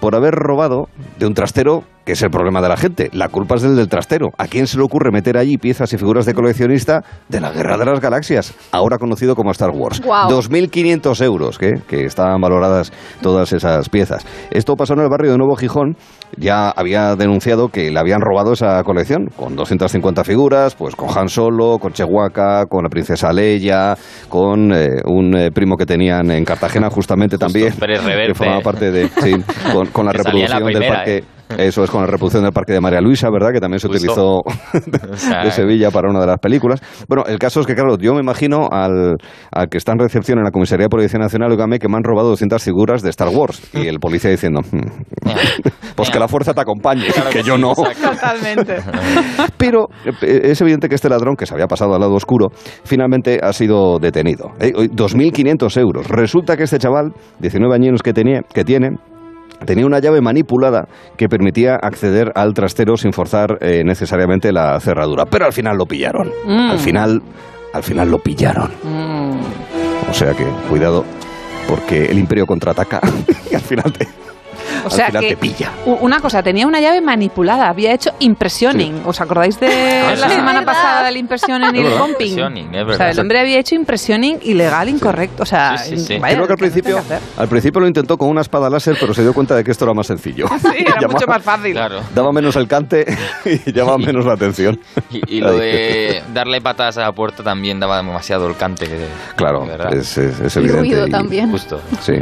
[0.00, 3.10] por haber robado de un trastero, que es el problema de la gente.
[3.12, 4.30] La culpa es del del trastero.
[4.38, 7.78] ¿A quién se le ocurre meter allí piezas y figuras de coleccionista de la Guerra
[7.78, 10.00] de las Galaxias, ahora conocido como Star Wars?
[10.00, 10.30] Guau.
[10.30, 14.26] 2.500 euros, que, que estaban valoradas todas esas piezas.
[14.50, 15.96] Esto pasó en el barrio de Nuevo Gijón.
[16.36, 21.28] Ya había denunciado que le habían robado esa colección, con 250 figuras, pues con Han
[21.28, 23.96] Solo, con Chewbacca, con la princesa Leia,
[24.28, 28.28] con eh, un eh, primo que tenían en Cartagena justamente también, Pérez Reverte.
[28.28, 29.08] que formaba parte de...
[29.08, 29.32] Sí,
[29.72, 31.16] con, con la reproducción del parque...
[31.18, 31.24] ¿eh?
[31.58, 33.52] Eso es con la reproducción del Parque de María Luisa, ¿verdad?
[33.52, 34.02] Que también se Justo.
[34.04, 34.38] utilizó
[35.12, 36.80] O sea, de Sevilla para una de las películas.
[37.08, 39.16] Bueno, el caso es que, claro, yo me imagino al,
[39.52, 42.04] al que está en recepción en la Comisaría de Policía Nacional, oígame, que me han
[42.04, 43.62] robado 200 figuras de Star Wars.
[43.74, 44.80] Y el policía diciendo, "Hmm,
[45.96, 47.74] pues que la fuerza te acompañe, Claro que que yo sí, no.
[47.74, 48.76] Totalmente.
[49.56, 49.88] Pero
[50.22, 52.48] eh, es evidente que este ladrón, que se había pasado al lado oscuro,
[52.84, 54.52] finalmente ha sido detenido.
[54.60, 54.72] ¿eh?
[54.76, 56.08] Hoy, 2.500 euros.
[56.08, 58.96] Resulta que este chaval, 19 años que, tenía, que tiene,
[59.64, 65.24] tenía una llave manipulada que permitía acceder al trastero sin forzar eh, necesariamente la cerradura.
[65.26, 66.30] Pero al final lo pillaron.
[66.46, 66.70] Mm.
[66.70, 67.22] Al final,
[67.72, 68.70] al final lo pillaron.
[68.82, 70.10] Mm.
[70.10, 71.04] O sea que, cuidado,
[71.68, 73.00] porque el imperio contraataca
[73.50, 74.06] y al final te,
[74.82, 75.72] O al sea final que te pilla.
[75.86, 79.02] una cosa, tenía una llave manipulada, había hecho impressioning.
[79.04, 80.34] ¿Os acordáis de Ah, la sí.
[80.34, 80.64] semana ¿Verdad?
[80.72, 82.38] pasada del impressioning y el pumping?
[82.88, 85.42] O sea, el hombre había hecho impressioning ilegal, incorrecto.
[85.42, 86.18] O sea, Sí, sí, sí.
[86.18, 87.28] vaya, Creo que al principio, tiene que hacer.
[87.38, 89.84] al principio lo intentó con una espada láser, pero se dio cuenta de que esto
[89.84, 90.46] era más sencillo.
[90.62, 91.72] Sí, era Llamaba- mucho más fácil.
[91.72, 92.00] Claro.
[92.14, 93.04] Daba menos el cante
[93.44, 94.78] y llamaba menos la atención.
[95.10, 98.86] Y, y lo de darle patadas a la puerta también daba demasiado el cante.
[98.86, 99.06] Que,
[99.36, 100.80] Claro, es, es, es Y evidente.
[100.80, 101.50] ruido y- también.
[101.50, 101.80] Justo.
[102.00, 102.14] Sí.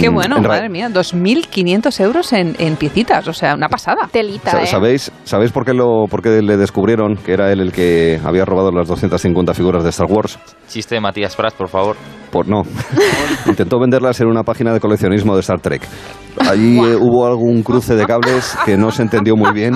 [0.00, 4.08] Qué Mm, bueno, en madre mía, 2.500 euros en, en piecitas, o sea, una pasada.
[4.10, 4.66] Telita, Sa- ¿eh?
[4.66, 8.44] ¿Sabéis, ¿Sabéis por, qué lo, por qué le descubrieron que era él el que había
[8.44, 10.38] robado las 250 figuras de Star Wars?
[10.68, 11.96] Chiste de Matías Prats, por favor.
[12.30, 12.62] Pues no.
[13.46, 15.82] Intentó venderlas en una página de coleccionismo de Star Trek.
[16.48, 19.74] Allí eh, hubo algún cruce de cables que no se entendió muy bien.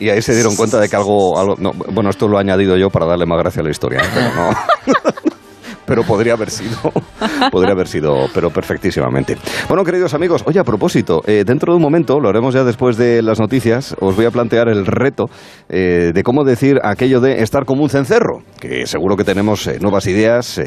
[0.00, 2.76] Y ahí se dieron cuenta de que algo, algo- no, bueno, esto lo he añadido
[2.76, 4.08] yo para darle más gracia a la historia, ¿eh?
[4.12, 4.50] pero no.
[5.92, 6.78] pero podría haber sido,
[7.52, 9.36] podría haber sido, pero perfectísimamente.
[9.68, 12.96] Bueno, queridos amigos, oye, a propósito, eh, dentro de un momento, lo haremos ya después
[12.96, 15.26] de las noticias, os voy a plantear el reto
[15.68, 19.80] eh, de cómo decir aquello de estar como un cencerro, que seguro que tenemos eh,
[19.82, 20.58] nuevas ideas,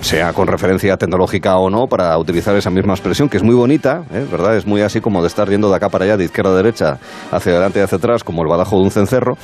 [0.00, 4.04] sea con referencia tecnológica o no, para utilizar esa misma expresión, que es muy bonita.
[4.32, 4.56] ¿verdad?
[4.56, 6.98] Es muy así como de estar yendo de acá para allá, de izquierda a derecha,
[7.30, 9.36] hacia adelante y hacia atrás, como el badajo de un cencerro.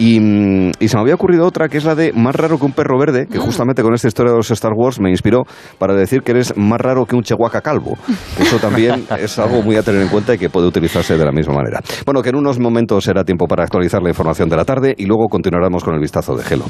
[0.00, 2.64] Y, mm, y se me había ocurrido otra que es la de más raro que
[2.64, 5.44] un perro verde, que justamente con esta historia de los Star Wars me inspiró
[5.78, 7.98] para decir que eres más raro que un chihuahua calvo.
[8.38, 11.32] Eso también es algo muy a tener en cuenta y que puede utilizarse de la
[11.32, 11.80] misma manera.
[12.06, 15.04] Bueno, que en unos momentos será tiempo para actualizar la información de la tarde y
[15.04, 16.64] luego continuaremos con el vistazo de Gelo.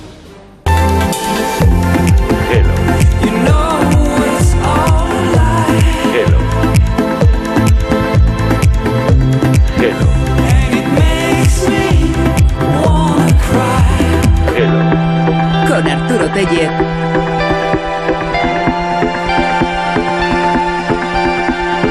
[9.81, 10.20] con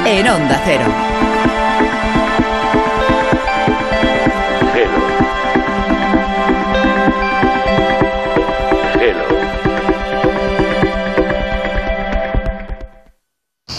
[0.06, 0.86] En Onda Cero.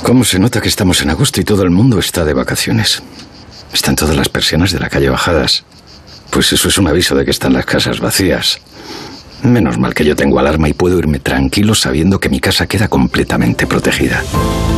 [0.04, 3.02] ¿Cómo se nota que estamos en agosto y todo el mundo está de vacaciones?
[3.72, 5.64] Están todas las persianas de la calle bajadas.
[6.30, 8.60] Pues eso es un aviso de que están las casas vacías.
[9.42, 12.88] Menos mal que yo tengo alarma y puedo irme tranquilo sabiendo que mi casa queda
[12.88, 14.22] completamente protegida.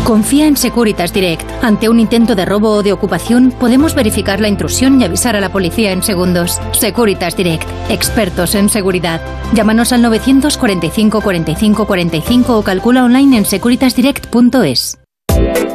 [0.04, 1.48] Confía en Securitas Direct.
[1.62, 5.40] Ante un intento de robo o de ocupación, podemos verificar la intrusión y avisar a
[5.40, 6.60] la policía en segundos.
[6.72, 7.68] Securitas Direct.
[7.88, 9.20] Expertos en seguridad.
[9.54, 15.01] Llámanos al 945 45 45 o calcula online en securitasdirect.es.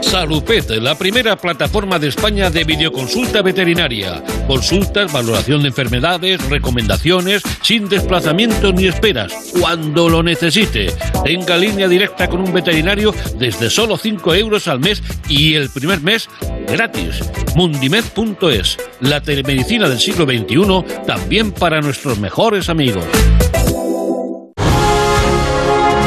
[0.10, 4.24] Salupet, la primera plataforma de España de videoconsulta veterinaria.
[4.48, 10.94] Consultas, valoración de enfermedades, recomendaciones, sin desplazamientos ni esperas, cuando lo necesite.
[11.26, 16.00] Tenga línea directa con un veterinario desde solo 5 euros al mes y el primer
[16.00, 16.30] mes
[16.72, 17.20] gratis.
[17.56, 23.04] Mundimed.es, la telemedicina del siglo XXI, también para nuestros mejores amigos.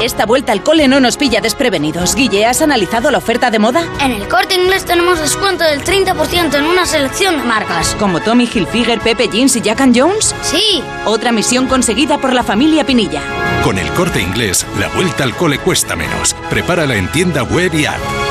[0.03, 2.15] Esta vuelta al cole no nos pilla desprevenidos.
[2.15, 3.85] Guille, ¿has analizado la oferta de moda?
[4.01, 7.95] En el corte inglés tenemos descuento del 30% en una selección de marcas.
[7.99, 10.35] ¿Como Tommy Hilfiger, Pepe Jeans y Jack and Jones?
[10.43, 10.83] Sí.
[11.05, 13.21] Otra misión conseguida por la familia Pinilla.
[13.63, 16.35] Con el corte inglés, la vuelta al cole cuesta menos.
[16.49, 18.30] Prepárala en tienda web y app.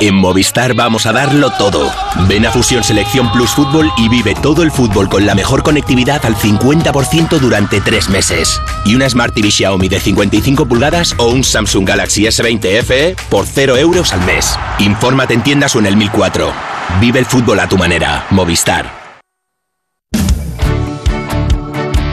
[0.00, 1.90] En Movistar vamos a darlo todo.
[2.28, 6.24] Ven a Fusión Selección Plus Fútbol y vive todo el fútbol con la mejor conectividad
[6.24, 8.60] al 50% durante tres meses.
[8.84, 13.46] Y una Smart TV Xiaomi de 55 pulgadas o un Samsung Galaxy S20 FE por
[13.46, 14.58] 0 euros al mes.
[14.78, 16.52] Infórmate en tiendas o en el 1004.
[17.00, 18.26] Vive el fútbol a tu manera.
[18.30, 19.06] Movistar.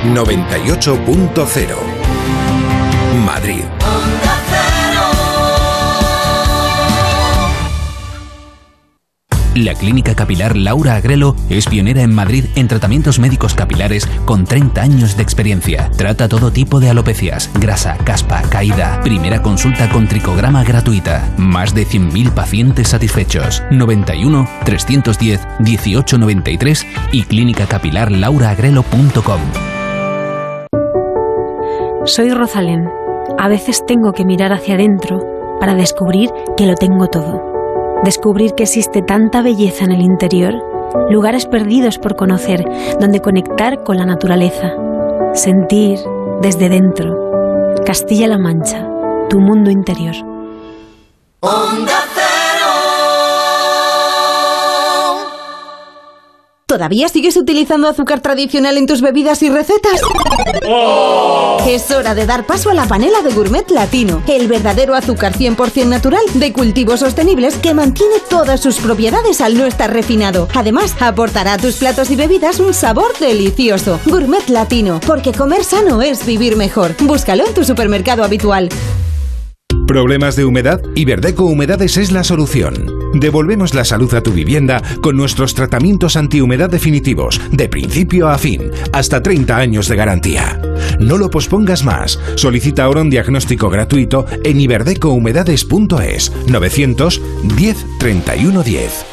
[0.05, 1.75] 98.0
[3.25, 3.63] Madrid.
[9.55, 14.81] La Clínica Capilar Laura Agrelo es pionera en Madrid en tratamientos médicos capilares con 30
[14.81, 15.91] años de experiencia.
[15.95, 18.99] Trata todo tipo de alopecias, grasa, caspa, caída.
[19.03, 21.31] Primera consulta con tricograma gratuita.
[21.37, 23.61] Más de 100.000 pacientes satisfechos.
[23.69, 29.41] 91 310 1893 y clínicacapilarlauraagrelo.com.
[32.05, 32.89] Soy Rosalén.
[33.37, 35.19] A veces tengo que mirar hacia adentro
[35.59, 37.52] para descubrir que lo tengo todo.
[38.03, 40.53] Descubrir que existe tanta belleza en el interior,
[41.09, 42.65] lugares perdidos por conocer,
[42.99, 44.73] donde conectar con la naturaleza.
[45.33, 45.99] Sentir
[46.41, 47.73] desde dentro.
[47.85, 48.87] Castilla-La Mancha,
[49.29, 50.15] tu mundo interior.
[56.73, 60.01] ¿Todavía sigues utilizando azúcar tradicional en tus bebidas y recetas?
[61.67, 65.86] Es hora de dar paso a la panela de Gourmet Latino, el verdadero azúcar 100%
[65.86, 70.47] natural de cultivos sostenibles que mantiene todas sus propiedades al no estar refinado.
[70.55, 73.99] Además, aportará a tus platos y bebidas un sabor delicioso.
[74.07, 76.95] Gourmet Latino, porque comer sano es vivir mejor.
[77.01, 78.69] Búscalo en tu supermercado habitual.
[79.86, 80.81] ¿Problemas de humedad?
[80.95, 83.02] Iberdeco Humedades es la solución.
[83.13, 88.71] Devolvemos la salud a tu vivienda con nuestros tratamientos antihumedad definitivos, de principio a fin,
[88.91, 90.62] hasta 30 años de garantía.
[90.99, 92.19] No lo pospongas más.
[92.36, 99.06] Solicita ahora un diagnóstico gratuito en iberdecohumedades.es 910 31 10.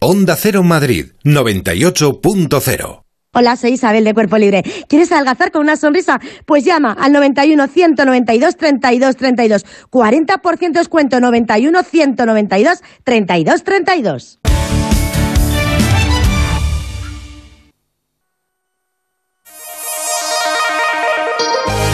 [0.00, 4.62] Onda Cero Madrid 98.0 Hola, soy Isabel de Cuerpo Libre.
[4.88, 6.18] ¿Quieres adelgazar con una sonrisa?
[6.46, 9.66] Pues llama al 91 192 32 32.
[9.90, 14.40] 40% descuento 91 192 32 32.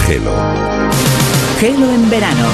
[0.07, 0.33] Gelo.
[1.59, 2.49] Gelo en verano.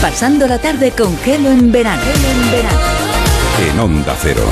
[0.00, 2.02] Pasando la tarde con Gelo en verano.
[2.02, 2.78] en verano.
[3.70, 4.44] En Onda Cero.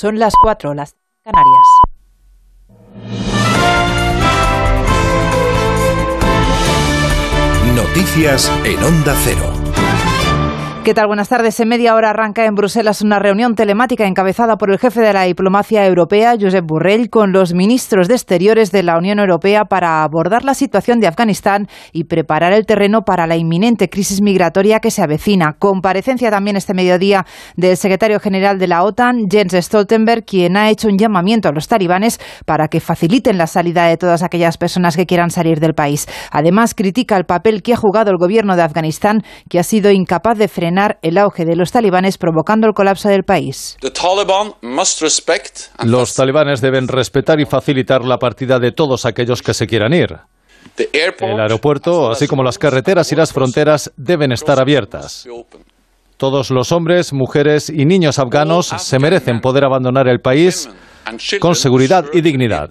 [0.00, 1.66] Son las cuatro, las Canarias.
[7.74, 9.49] Noticias en Onda Cero.
[10.90, 11.06] ¿Qué tal?
[11.06, 11.60] Buenas tardes.
[11.60, 15.22] En media hora arranca en Bruselas una reunión telemática encabezada por el jefe de la
[15.22, 20.42] diplomacia europea, Josep Borrell, con los ministros de Exteriores de la Unión Europea para abordar
[20.42, 25.00] la situación de Afganistán y preparar el terreno para la inminente crisis migratoria que se
[25.00, 25.54] avecina.
[25.60, 27.24] Comparecencia también este mediodía
[27.56, 31.68] del secretario general de la OTAN, Jens Stoltenberg, quien ha hecho un llamamiento a los
[31.68, 36.08] talibanes para que faciliten la salida de todas aquellas personas que quieran salir del país.
[36.32, 40.36] Además, critica el papel que ha jugado el gobierno de Afganistán, que ha sido incapaz
[40.36, 43.76] de frenar el auge de los talibanes provocando el colapso del país.
[45.84, 50.16] Los talibanes deben respetar y facilitar la partida de todos aquellos que se quieran ir.
[51.34, 55.26] El aeropuerto, así como las carreteras y las fronteras, deben estar abiertas.
[56.16, 60.68] Todos los hombres, mujeres y niños afganos se merecen poder abandonar el país
[61.40, 62.70] con seguridad y dignidad.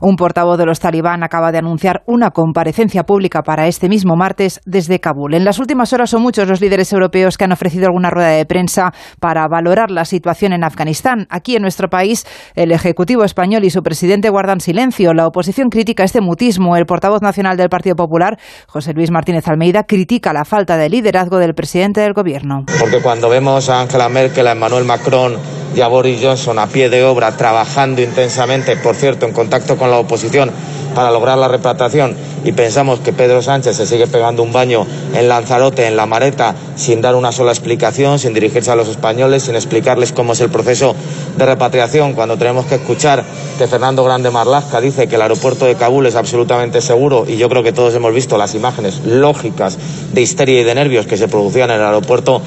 [0.00, 4.60] Un portavoz de los talibán acaba de anunciar una comparecencia pública para este mismo martes
[4.64, 5.34] desde Kabul.
[5.34, 8.46] En las últimas horas son muchos los líderes europeos que han ofrecido alguna rueda de
[8.46, 11.26] prensa para valorar la situación en Afganistán.
[11.30, 15.14] Aquí en nuestro país, el Ejecutivo español y su presidente guardan silencio.
[15.14, 16.76] La oposición critica este mutismo.
[16.76, 21.38] El portavoz nacional del Partido Popular, José Luis Martínez Almeida, critica la falta de liderazgo
[21.38, 22.64] del presidente del gobierno.
[22.78, 25.36] Porque cuando vemos a Angela Merkel, a Emmanuel Macron
[25.76, 29.90] y a Boris Johnson a pie de obra, trabajando intensamente, por cierto, en contacto con
[29.90, 30.50] la oposición
[30.94, 35.28] para lograr la repatriación y pensamos que Pedro Sánchez se sigue pegando un baño en
[35.28, 39.56] Lanzarote, en la Mareta, sin dar una sola explicación, sin dirigirse a los españoles, sin
[39.56, 40.96] explicarles cómo es el proceso
[41.36, 43.24] de repatriación, cuando tenemos que escuchar
[43.58, 47.50] que Fernando Grande Marlaska dice que el aeropuerto de Kabul es absolutamente seguro y yo
[47.50, 49.76] creo que todos hemos visto las imágenes lógicas
[50.12, 52.40] de histeria y de nervios que se producían en el aeropuerto.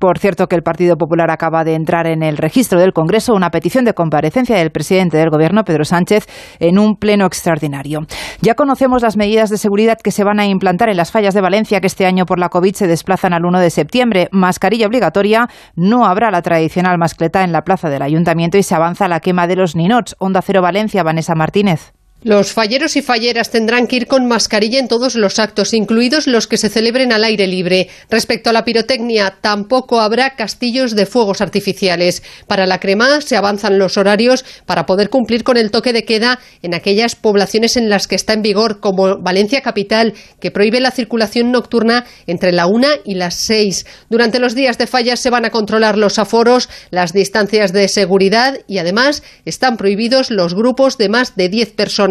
[0.00, 3.50] Por cierto, que el Partido Popular acaba de entrar en el registro del Congreso una
[3.50, 6.26] petición de comparecencia del presidente del Gobierno, Pedro Sánchez,
[6.58, 8.00] en un pleno extraordinario.
[8.40, 11.42] Ya conocemos las medidas de seguridad que se van a implantar en las fallas de
[11.42, 14.28] Valencia, que este año por la COVID se desplazan al 1 de septiembre.
[14.32, 19.06] Mascarilla obligatoria, no habrá la tradicional mascleta en la plaza del Ayuntamiento y se avanza
[19.06, 20.16] la quema de los ninots.
[20.18, 21.92] Onda Cero Valencia, Vanessa Martínez.
[22.22, 26.46] Los falleros y falleras tendrán que ir con mascarilla en todos los actos, incluidos los
[26.46, 27.88] que se celebren al aire libre.
[28.10, 32.22] Respecto a la pirotecnia, tampoco habrá castillos de fuegos artificiales.
[32.46, 36.40] Para la crema se avanzan los horarios para poder cumplir con el toque de queda
[36.60, 40.90] en aquellas poblaciones en las que está en vigor, como Valencia Capital, que prohíbe la
[40.90, 43.86] circulación nocturna entre la una y las seis.
[44.10, 48.58] Durante los días de fallas se van a controlar los aforos, las distancias de seguridad
[48.66, 52.09] y además están prohibidos los grupos de más de diez personas.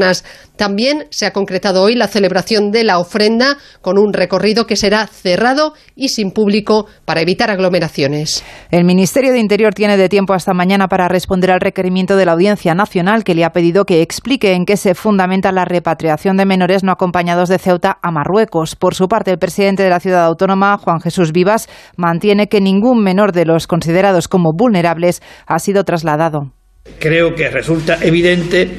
[0.56, 5.08] También se ha concretado hoy la celebración de la ofrenda con un recorrido que será
[5.08, 8.44] cerrado y sin público para evitar aglomeraciones.
[8.72, 12.34] El Ministerio de Interior tiene de tiempo hasta mañana para responder al requerimiento de la
[12.34, 16.46] Audiencia Nacional que le ha pedido que explique en qué se fundamenta la repatriación de
[16.46, 18.76] menores no acompañados de Ceuta a Marruecos.
[18.76, 23.04] Por su parte, el presidente de la ciudad autónoma, Juan Jesús Vivas, mantiene que ningún
[23.04, 26.59] menor de los considerados como vulnerables ha sido trasladado.
[26.98, 28.70] Creo que resulta evidente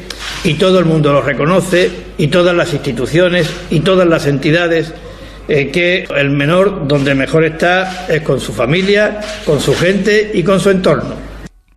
[0.44, 4.92] y todo el mundo lo reconoce y todas las instituciones y todas las entidades
[5.48, 10.42] eh, que el menor donde mejor está es con su familia, con su gente y
[10.42, 11.29] con su entorno.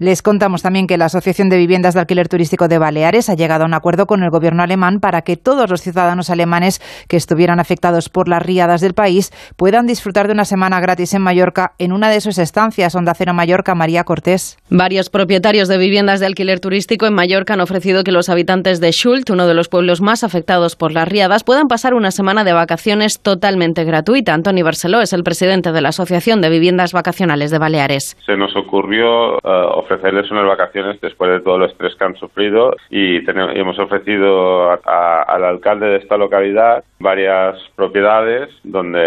[0.04, 3.64] Les contamos también que la Asociación de Viviendas de Alquiler Turístico de Baleares ha llegado
[3.64, 7.62] a un acuerdo con el gobierno alemán para que todos los ciudadanos alemanes que estuvieran
[7.62, 11.94] afectados por las riadas del país puedan disfrutar de una semana gratis en Mallorca en
[11.94, 12.96] una de sus estancias.
[12.96, 14.58] Onda Cero Mallorca, María Cortés.
[14.70, 18.92] Varios propietarios de viviendas de alquiler turístico en Mallorca han ofrecido que los habitantes de
[18.92, 22.52] Schult, uno de los pueblos más afectados por las riadas, puedan pasar una semana de
[22.52, 24.34] vacaciones totalmente gratuita.
[24.34, 28.18] Antoni Barceló es el presidente de la Asociación de Viviendas Vacacionales de Baleares.
[28.26, 32.76] Se nos ocurrió uh, ofrecerles unas vacaciones después de todo el estrés que han sufrido
[32.90, 39.00] y, tenemos, y hemos ofrecido a, a, al alcalde de esta localidad varias propiedades donde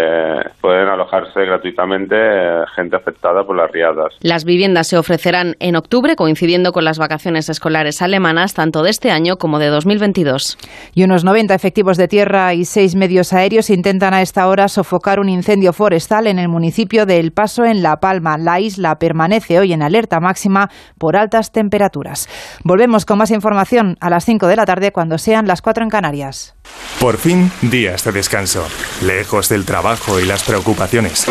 [0.61, 4.13] pueden alojarse gratuitamente eh, gente afectada por las riadas.
[4.21, 9.11] Las viviendas se ofrecerán en octubre coincidiendo con las vacaciones escolares alemanas tanto de este
[9.11, 10.57] año como de 2022.
[10.93, 15.19] Y unos 90 efectivos de tierra y seis medios aéreos intentan a esta hora sofocar
[15.19, 18.37] un incendio forestal en el municipio de El Paso en La Palma.
[18.37, 20.66] La isla permanece hoy en alerta máxima
[20.97, 22.27] por altas temperaturas.
[22.63, 25.89] Volvemos con más información a las 5 de la tarde cuando sean las 4 en
[25.89, 26.55] Canarias.
[26.99, 28.65] Por fin, días de descanso,
[29.01, 31.25] lejos del trabajo y las preocupaciones.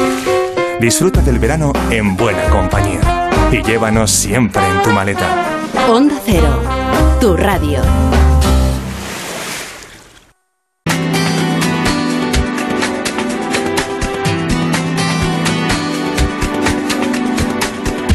[0.80, 5.28] Disfruta del verano en buena compañía y llévanos siempre en tu maleta.
[5.88, 6.62] Onda Cero,
[7.20, 7.80] tu radio.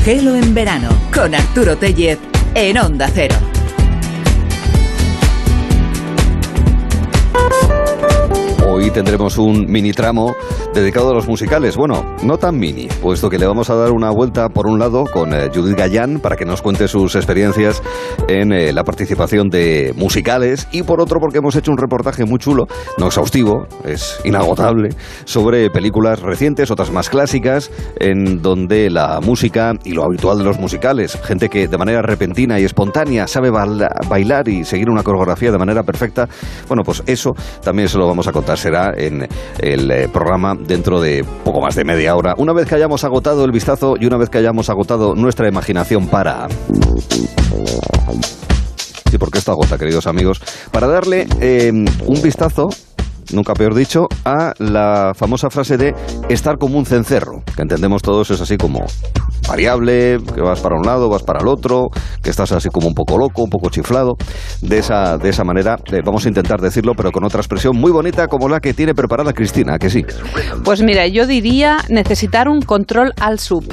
[0.04, 2.18] Gelo en verano con Arturo Tellez
[2.56, 3.51] en Onda Cero.
[8.82, 10.34] Hoy tendremos un mini tramo
[10.74, 11.78] dedicado a los musicales.
[11.78, 15.04] Bueno, no tan mini, puesto que le vamos a dar una vuelta por un lado
[15.04, 17.84] con eh, Judith Gallán para que nos cuente sus experiencias
[18.28, 22.40] en eh, la participación de musicales y por otro porque hemos hecho un reportaje muy
[22.40, 22.68] chulo,
[22.98, 24.90] no exhaustivo, es inagotable,
[25.26, 27.70] sobre películas recientes, otras más clásicas,
[28.00, 32.60] en donde la música y lo habitual de los musicales, gente que de manera repentina
[32.60, 36.28] y espontánea sabe bailar y seguir una coreografía de manera perfecta,
[36.68, 38.58] bueno, pues eso también se lo vamos a contar.
[38.98, 39.28] En
[39.60, 42.36] el eh, programa dentro de poco más de media hora.
[42.38, 46.08] Una vez que hayamos agotado el vistazo y una vez que hayamos agotado nuestra imaginación
[46.08, 46.48] para...
[49.10, 50.42] Sí, porque esto agota, queridos amigos.
[50.72, 52.70] Para darle eh, un vistazo
[53.34, 55.94] nunca peor dicho, a la famosa frase de
[56.30, 58.86] estar como un cencerro, que entendemos todos es así como
[59.48, 61.90] variable, que vas para un lado, vas para el otro,
[62.22, 64.16] que estás así como un poco loco, un poco chiflado.
[64.62, 67.92] De esa, de esa manera eh, vamos a intentar decirlo, pero con otra expresión muy
[67.92, 70.06] bonita como la que tiene preparada Cristina, que sí.
[70.64, 73.66] Pues mira, yo diría necesitar un control al sub.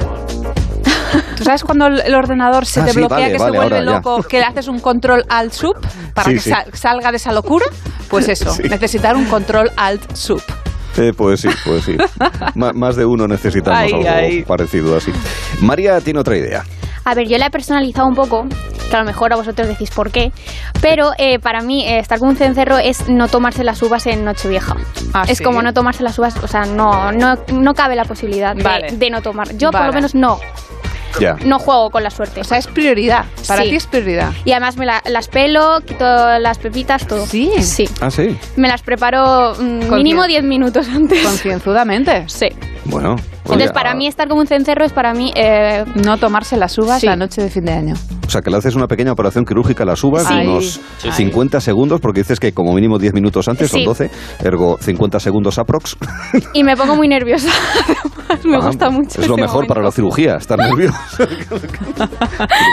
[1.37, 3.77] ¿Tú sabes cuando el ordenador se Ah, te sí, bloquea, vale, que vale, se vuelve
[3.79, 3.97] ahora ya.
[3.97, 5.77] loco, que le haces un control alt sub
[6.15, 6.51] para Sí, que sí.
[6.51, 7.65] sa- salga de esa locura?
[8.09, 8.63] Pues eso, Sí.
[8.65, 10.43] necesitar un control alt sub.
[10.97, 11.97] Eh, pues sí, pues sí.
[12.57, 14.43] M- más de uno necesitamos Ay, algo ay.
[14.43, 15.13] parecido así.
[15.61, 16.65] María tiene otra idea.
[17.05, 18.47] A ver, yo la he personalizado un poco,
[18.91, 20.31] que a lo mejor a vosotros decís por qué,
[20.83, 24.25] pero eh, para mí eh, estar con un cencerro es no tomarse las uvas en
[24.25, 24.77] Nochevieja.
[25.15, 25.45] Ah, es ¿sí?
[25.45, 28.91] como no tomarse las uvas, o sea, no, no, no cabe la posibilidad de, Vale.
[28.93, 29.57] de no tomar.
[29.57, 29.87] Yo por Vale.
[29.87, 30.39] lo menos no,
[31.45, 32.41] No juego con la suerte.
[32.41, 33.25] O sea, es prioridad.
[33.47, 34.33] Para ti es prioridad.
[34.45, 36.05] Y además me la- las pelo, quito
[36.39, 37.27] las pepitas, todo.
[37.27, 37.51] Sí.
[37.61, 37.89] Sí.
[38.01, 38.37] Ah, sí.
[38.57, 41.23] Me las preparo mm, mínimo cien- 10 minutos antes.
[41.25, 42.25] Concienzudamente.
[42.29, 42.49] Sí.
[42.85, 43.17] Bueno.
[43.55, 45.33] Entonces, para ah, mí estar como un cencerro es para mí...
[45.35, 47.07] eh, no tomarse las uvas Sí.
[47.07, 47.95] la noche de fin de año.
[48.27, 50.35] O sea, que le haces una pequeña operación quirúrgica a las uvas Sí.
[50.35, 51.11] de unos Sí.
[51.13, 53.87] 50 segundos, porque dices que como mínimo 10 minutos antes son Sí.
[53.87, 54.11] 12,
[54.45, 55.97] ergo 50 segundos aprox.
[56.53, 57.49] Y me pongo muy nerviosa.
[58.29, 59.21] Además, me Ah, gusta mucho.
[59.23, 60.99] Es lo mejor para la cirugía, estar nervioso.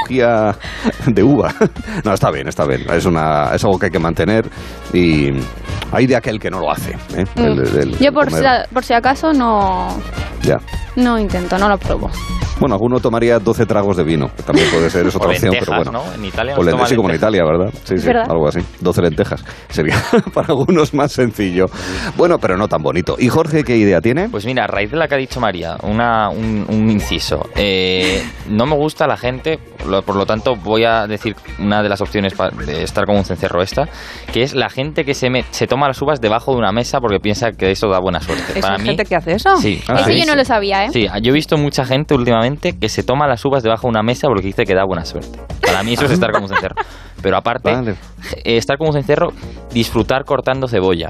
[0.08, 0.56] cirugía
[1.08, 1.54] de uva.
[2.04, 2.82] No, está bien, está bien.
[2.92, 4.50] Es, una, es algo que hay que mantener
[4.94, 5.30] y
[5.92, 6.92] hay de aquel que no lo hace.
[7.16, 7.26] ¿eh?
[7.36, 7.40] Mm.
[7.40, 8.42] El- el- el Yo por si,
[8.74, 9.88] por si acaso no,
[10.42, 10.58] Ya.
[10.96, 12.10] No intento, no lo pruebo.
[12.58, 15.52] Bueno, alguno tomaría 12 tragos de vino, que también puede ser, es otra O opción,
[15.60, 16.06] pero lentejas, bueno.
[16.08, 16.14] ¿no?
[16.16, 17.34] En Italia O nos lente- toman sí, como en lentejas.
[17.36, 17.74] Italia, ¿verdad?
[17.84, 18.26] Sí, sí, ¿Verdad?
[18.32, 18.60] algo así.
[18.80, 19.44] 12 lentejas.
[19.70, 20.02] Sería
[20.34, 21.66] para algunos más sencillo.
[22.16, 23.18] Bueno, pero no tan bonito.
[23.20, 24.30] ¿Y Jorge qué idea tiene?
[24.30, 27.46] Pues mira, a raíz de la que ha dicho María, una, un, un inciso.
[27.58, 29.60] Eh, no me gusta la gente,
[29.90, 33.18] lo- por lo tanto voy a decir una de las opciones pa- de estar como
[33.18, 33.84] un cencerro esta,
[34.32, 37.02] que es la gente que se, me- se toma las uvas debajo de una mesa
[37.02, 38.60] porque piensa que eso da buena suerte.
[38.60, 39.58] ¿Es Para mí, gente que hace eso?
[39.58, 39.82] Sí.
[39.94, 40.55] Eso yo no lo sabía,
[40.86, 40.90] ¿eh?
[40.92, 44.04] Sí, yo he visto mucha gente últimamente que se toma las uvas debajo de una
[44.04, 45.40] mesa porque dice que da buena suerte.
[45.62, 46.76] Para mí eso es estar como un cencerro.
[47.22, 49.34] Pero aparte, eh, estar como un cencerro,
[49.72, 51.10] disfrutar cortando cebolla.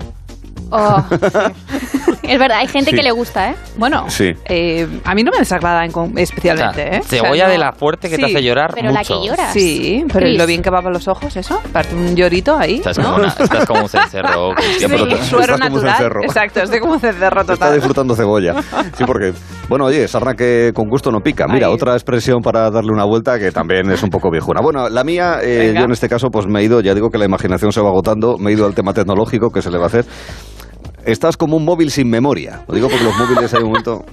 [0.72, 1.16] Oh, sí.
[2.26, 2.97] Es verdad, hay gente Sí.
[2.97, 3.55] que le gusta, ¿eh?
[3.78, 4.32] Bueno, Sí.
[4.45, 5.86] eh, a mí no me desagrada
[6.18, 6.82] especialmente.
[6.82, 6.99] O sea, ¿eh?
[7.03, 9.53] O sea, cebolla no- de la fuerte que te hace llorar Pero la que lloras.
[9.53, 11.61] Sí, pero lo bien que va para los ojos, eso.
[11.72, 12.76] Parte un llorito ahí.
[12.78, 13.03] Estás, ¿no?
[13.05, 14.49] como, una- estás como un cencerro.
[14.80, 15.95] Sí, pero te- suero estás como un natural.
[15.97, 16.24] cencerro.
[16.24, 17.74] Exacto, estoy como un cencerro Está total.
[17.76, 18.55] disfrutando cebolla.
[18.97, 19.34] Sí, porque,
[19.70, 21.45] bueno, oye, sarna que con gusto no pica.
[21.47, 21.74] Mira, Ahí.
[21.74, 24.61] otra expresión para darle una vuelta que también es un poco viejuna.
[24.61, 27.20] Bueno, la mía, eh, yo en este caso, pues me he ido, ya digo que
[27.20, 29.84] la imaginación se va agotando, me he ido al tema tecnológico, que se le va
[29.84, 30.05] a hacer.
[31.06, 32.64] Estás como un móvil sin memoria.
[32.68, 34.06] Lo digo porque los móviles hay un momento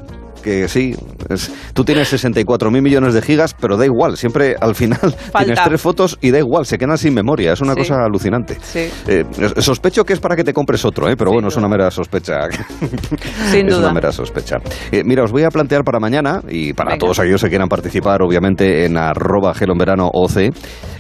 [0.42, 0.94] que sí,
[1.28, 4.98] es- tú tienes 64 mil millones de gigas, pero da igual, siempre al final
[5.38, 7.80] tienes tres fotos y da igual, se quedan sin memoria, es una Sí.
[7.80, 8.58] cosa alucinante.
[8.62, 8.88] Sí.
[9.08, 9.24] Eh,
[9.58, 11.16] sospecho que es para que te compres otro, ¿eh?
[11.16, 12.40] pero bueno, es una mera sospecha.
[13.50, 13.86] Sin es duda.
[13.86, 14.56] una mera sospecha.
[14.90, 18.22] Eh, mira, os voy a plantear para mañana y para todos aquellos que quieran participar,
[18.22, 20.50] obviamente, en arroba gelo en verano OC,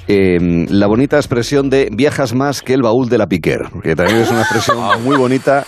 [0.08, 0.38] eh,
[0.68, 4.30] la bonita expresión de viajas más que el baúl de la Piquer, que también es
[4.30, 5.64] una expresión muy bonita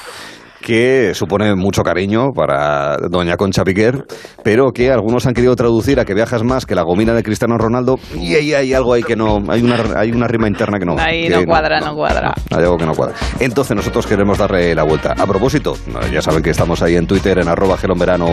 [0.64, 4.06] que supone mucho cariño para doña Concha Piquer,
[4.42, 7.58] pero que algunos han querido traducir a que viajas más que la gomina de Cristiano
[7.58, 10.86] Ronaldo y ahí hay algo ahí que no, hay una, hay una rima interna que
[10.86, 10.96] no.
[10.98, 12.34] Ahí que no cuadra, no cuadra.
[12.50, 13.14] hay algo que no cuadra.
[13.40, 15.12] Entonces nosotros queremos darle la vuelta.
[15.18, 15.76] A propósito,
[16.10, 18.24] ya saben que estamos ahí en Twitter en arroba gelonveranoc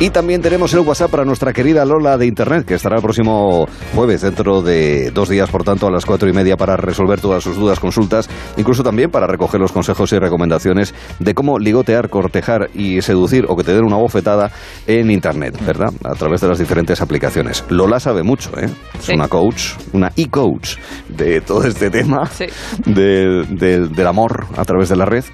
[0.00, 3.68] y también tenemos el WhatsApp para nuestra querida Lola de Internet, que estará el próximo
[3.94, 7.44] jueves, dentro de dos días, por tanto, a las cuatro y media para resolver todas
[7.44, 12.70] sus dudas, consultas, incluso también para recoger los consejos y recomendaciones de cómo ligotear, cortejar
[12.74, 14.50] y seducir o que te den una bofetada
[14.86, 15.92] en Internet, ¿verdad?
[16.04, 17.64] A través de las diferentes aplicaciones.
[17.68, 18.68] Lola sabe mucho, ¿eh?
[18.98, 19.12] Es Sí.
[19.14, 20.76] una coach, una e-coach
[21.08, 22.46] de todo este tema Sí.
[22.86, 25.24] del- amor a través de la red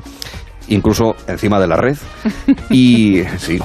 [0.68, 1.96] incluso encima de la red
[2.70, 3.58] y sí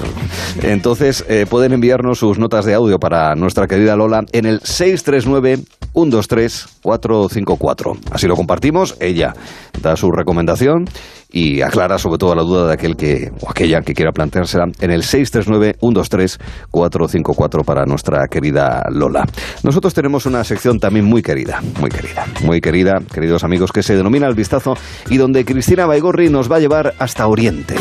[0.61, 5.57] entonces eh, pueden enviarnos sus notas de audio para nuestra querida Lola en el 639
[5.93, 7.93] 123 454.
[8.11, 9.33] Así lo compartimos, ella
[9.81, 10.85] da su recomendación
[11.31, 14.91] y aclara sobre todo la duda de aquel que o aquella que quiera planteársela en
[14.91, 19.25] el 639-123-454 para nuestra querida Lola.
[19.63, 23.95] Nosotros tenemos una sección también muy querida, muy querida, muy querida, queridos amigos, que se
[23.95, 24.75] denomina El Vistazo
[25.09, 27.75] y donde Cristina Baigorri nos va a llevar hasta Oriente.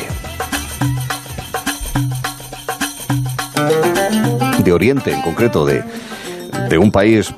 [4.63, 5.83] De Oriente, en concreto, de,
[6.69, 7.35] de un país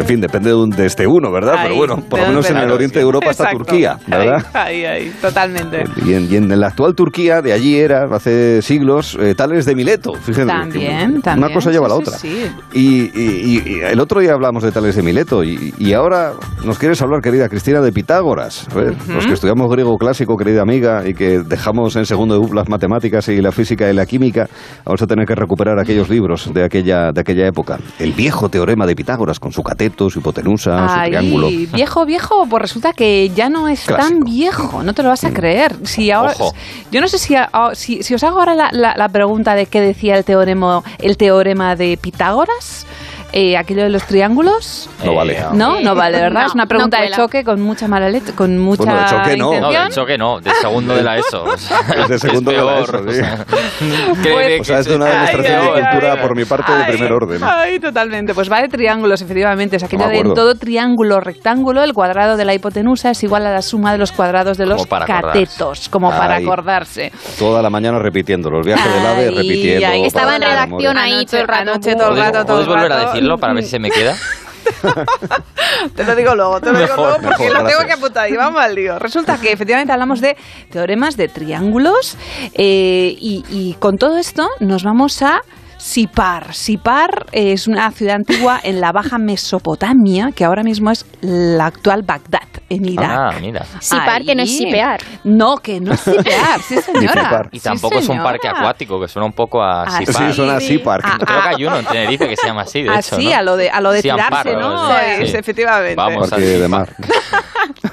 [0.00, 1.56] en fin, depende de, un, de este uno, ¿verdad?
[1.62, 4.44] Pero bueno, por lo menos en el oriente de Europa está Turquía, ¿verdad?
[4.54, 5.84] Ahí, ahí, totalmente.
[6.04, 9.74] Y en, y en, la actual Turquía, de allí era, hace siglos, eh, Tales de
[9.74, 10.14] Mileto.
[10.14, 11.44] Fíjense, también, también.
[11.44, 12.18] Una cosa lleva a la sí, otra.
[12.18, 16.32] Sí, y, y, y, el otro día hablamos de Tales de Mileto y, ahora
[16.64, 18.66] nos quieres hablar, querida Cristina, de Pitágoras.
[18.74, 19.14] Uh -huh.
[19.14, 23.28] Los que estudiamos griego clásico, querida amiga, y que dejamos en segundo de las matemáticas
[23.28, 24.48] y la física y la química,
[24.84, 27.78] vamos a tener que recuperar aquellos libros de aquella, de aquella época.
[27.98, 31.48] El viejo teorema de Pitágoras con su cateto, su hipotenusa, Ay, su triángulo.
[31.48, 34.08] Viejo, viejo, pues resulta que ya no es Clásico.
[34.08, 35.74] tan viejo, no te lo vas a creer.
[35.84, 36.54] Si ahora, Ojo.
[36.90, 37.34] yo no sé si,
[37.74, 41.16] si, si os hago ahora la, la, la pregunta de qué decía el teorema, el
[41.16, 42.86] teorema de Pitágoras.
[43.32, 44.88] Eh, aquello de los triángulos.
[45.04, 45.38] No vale.
[45.52, 46.40] No, no vale, ¿verdad?
[46.42, 49.06] No, es una pregunta no de choque con mucha mala leche, con mucha Bueno, de
[49.08, 49.60] choque no.
[49.60, 51.44] No, de choque no, de segundo de la ESO.
[51.44, 53.36] o sea, Es de segundo de la peor, ESO, o sea,
[53.78, 53.92] sí.
[54.22, 56.82] Pues- O sea, es de una demostración ay, de cultura ay, por mi parte de
[56.84, 57.40] ay, primer orden.
[57.44, 58.34] Ay, totalmente.
[58.34, 59.76] Pues va de triángulos, efectivamente.
[59.76, 63.52] Es aquello de en todo triángulo rectángulo, el cuadrado de la hipotenusa es igual a
[63.52, 67.12] la suma de los cuadrados de los Como catetos, como para acordarse.
[67.38, 69.86] Toda la mañana repitiendo, los viajes del AVE repitiendo.
[69.86, 71.60] ay, estaba en la redacción ahí todo el rato.
[71.70, 73.19] Anoche todo el ¿Puedes, rato, todo el rato.
[73.38, 74.16] Para ver si se me queda?
[75.96, 78.36] Te lo digo luego, te lo digo luego porque mejor, lo tengo que apuntar y
[78.36, 78.98] vamos al lío.
[78.98, 80.36] Resulta que efectivamente hablamos de
[80.70, 82.16] teoremas de triángulos
[82.54, 85.40] eh, y, y con todo esto nos vamos a
[85.80, 86.52] Sipar.
[86.52, 92.02] Sipar es una ciudad antigua en la Baja Mesopotamia que ahora mismo es la actual
[92.02, 93.10] Bagdad, en Irak.
[93.10, 93.66] Ah, mira.
[93.80, 95.00] Sipar, que no es sipear.
[95.24, 97.48] No, que no es sipear, sí señora.
[97.52, 100.14] Y Sí, tampoco es un parque acuático, que suena un poco a Ah, Sipar.
[100.28, 101.08] Sí, suena así, parque.
[101.12, 103.34] Ah, Creo que hay uno en Tenerife que se llama así, de hecho, Así, ¿no?
[103.36, 104.88] a lo de, a lo de Sí, tirarse, Amparo, ¿no?
[104.88, 104.94] sí.
[105.20, 105.96] Es, efectivamente.
[105.96, 106.70] Vamos Parque a de Sipar.
[106.70, 106.94] mar.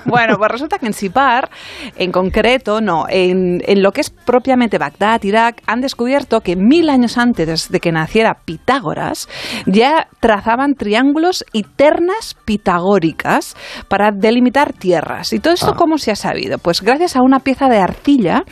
[0.07, 1.49] Bueno, pues resulta que en Sipar,
[1.97, 6.89] en concreto, no, en, en lo que es propiamente Bagdad, Irak, han descubierto que mil
[6.89, 9.27] años antes de que naciera Pitágoras,
[9.65, 13.55] ya trazaban triángulos y ternas pitagóricas
[13.89, 15.33] para delimitar tierras.
[15.33, 15.75] ¿Y todo esto Ah.
[15.77, 16.57] cómo se ha sabido?
[16.57, 18.43] Pues gracias a una pieza de arcilla,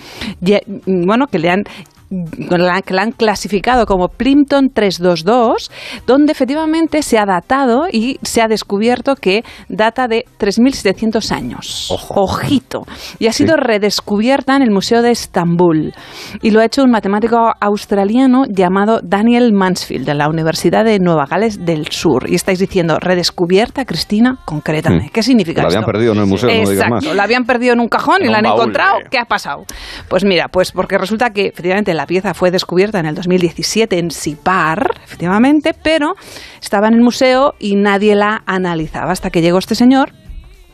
[0.85, 1.63] bueno, que le han
[2.09, 5.71] la que la han clasificado como Plimpton 322,
[6.05, 11.87] donde efectivamente se ha datado y se ha descubierto que data de 3.700 años.
[12.09, 12.83] Ojito.
[13.19, 15.93] Y ha sido redescubierta en el Museo de Estambul.
[16.41, 21.25] Y lo ha hecho un matemático australiano llamado Daniel Mansfield, de la Universidad de Nueva
[21.25, 22.29] Gales del Sur.
[22.29, 25.07] Y estáis diciendo, redescubierta, Cristina, concretamente.
[25.07, 25.11] Mm.
[25.11, 25.91] ¿Qué significa La habían esto?
[25.91, 27.15] perdido en el museo, no digas Exacto, más.
[27.15, 28.99] la habían perdido en un cajón y la han baúl, encontrado.
[28.99, 29.07] eh.
[29.09, 29.65] ¿Qué ha pasado?
[30.07, 34.11] Pues mira, pues porque resulta que efectivamente la pieza fue descubierta en el 2017 en
[34.11, 36.15] Sipar, efectivamente, pero
[36.61, 40.13] estaba en el museo y nadie la analizaba hasta que llegó este señor.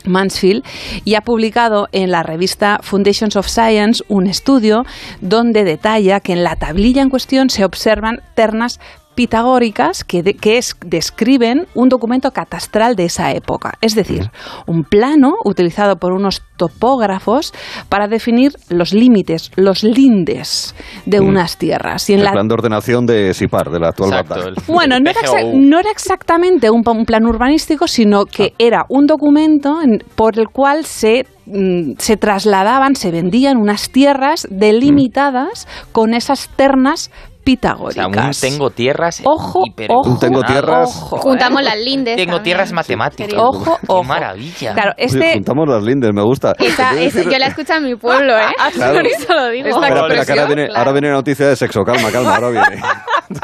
[0.04, 0.64] Mansfield
[1.04, 4.84] y ha publicado en la revista Foundations of Science un estudio
[5.20, 8.80] donde detalla que en la tablilla en cuestión se observan ternas
[9.14, 14.30] pitagóricas que, de- que es- describen un documento catastral de esa época, es decir,
[14.66, 17.52] un plano utilizado por unos topógrafos
[17.88, 20.74] para definir los límites, los lindes
[21.06, 21.28] de Mm.
[21.28, 22.08] unas tierras.
[22.10, 24.98] Y en El la plan de ordenación de Sipar, de la actual Exacto, el- bueno,
[25.00, 25.20] no era,
[25.54, 31.26] no exactamente un, plan urbanístico, sino que era un documento en- por el cual se,
[31.46, 37.10] mm, se trasladaban, se vendían unas tierras delimitadas con esas ternas
[37.42, 38.42] O sea, pitagóricas.
[38.42, 40.88] un tengo tierras Ojo, hiper- ojo, Un tengo tierras.
[40.96, 41.64] ojo, Juntamos ¿eh?
[41.64, 42.14] las lindes.
[42.16, 42.44] Tengo también.
[42.44, 43.28] tierras matemáticas.
[43.36, 44.04] Ojo, Qué ojo.
[44.04, 44.74] maravilla.
[44.74, 45.32] Claro, Oye, este...
[45.34, 46.54] juntamos las lindes, me gusta.
[46.58, 48.42] Esa- Te voy a es- decir- yo la escucho en mi pueblo, ¿eh?
[48.74, 48.94] Claro.
[48.94, 49.68] Por eso lo digo.
[49.68, 50.78] Esta Espera, espera, que ahora viene, claro.
[50.78, 51.82] ahora viene la noticia de sexo.
[51.84, 52.82] Calma, calma, ahora viene.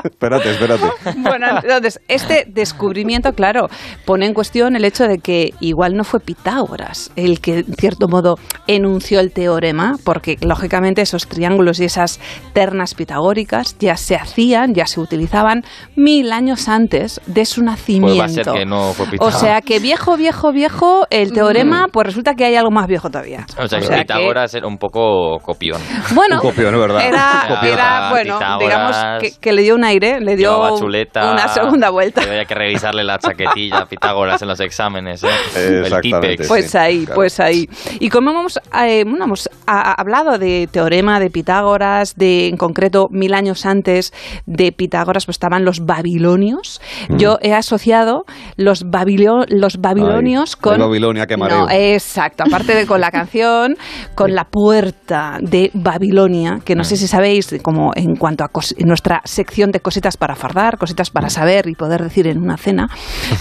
[0.05, 0.85] Espérate, espérate.
[1.19, 3.69] Bueno, entonces, este descubrimiento, claro,
[4.05, 8.09] pone en cuestión el hecho de que igual no fue Pitágoras el que, en cierto
[8.09, 12.21] modo, enunció el teorema, porque, lógicamente, esos triángulos y esas
[12.53, 15.65] ternas pitagóricas ya se hacían, ya se utilizaban
[15.97, 18.19] mil años antes de su nacimiento.
[18.19, 21.87] Pues va a ser que no fue O sea, que viejo, viejo, viejo, el teorema,
[21.93, 23.47] pues resulta que hay algo más viejo todavía.
[23.59, 25.81] O sea, que Pitágoras era un poco copión.
[26.15, 27.07] Bueno, Un copión, verdad.
[27.07, 28.59] Era, era, bueno, Pitágoras.
[28.61, 32.23] digamos que, que le dio un aire, le dio chuleta, una segunda vuelta.
[32.23, 35.29] Había que revisarle la chaquetilla a Pitágoras en los exámenes, ¿eh?
[35.57, 36.49] El Exactamente, típex.
[36.49, 37.15] Pues ahí, claro.
[37.15, 37.69] pues ahí.
[38.01, 43.09] Y como hemos, eh, bueno, hemos a- hablado de teorema de Pitágoras, de en concreto
[43.11, 44.13] mil años antes
[44.47, 46.81] de Pitágoras, pues estaban los babilonios.
[47.11, 48.25] Yo he asociado
[48.57, 51.67] los, babilio- los babilonios Ay, con Babilonia, qué mareo.
[51.67, 52.45] No, exacto.
[52.47, 53.77] Aparte de con la canción,
[54.15, 58.75] con la puerta de Babilonia, que no sé si sabéis, como en cuanto a cos-
[58.79, 62.57] en nuestra sección de cositas para fardar, cositas para saber y poder decir en una
[62.57, 62.89] cena,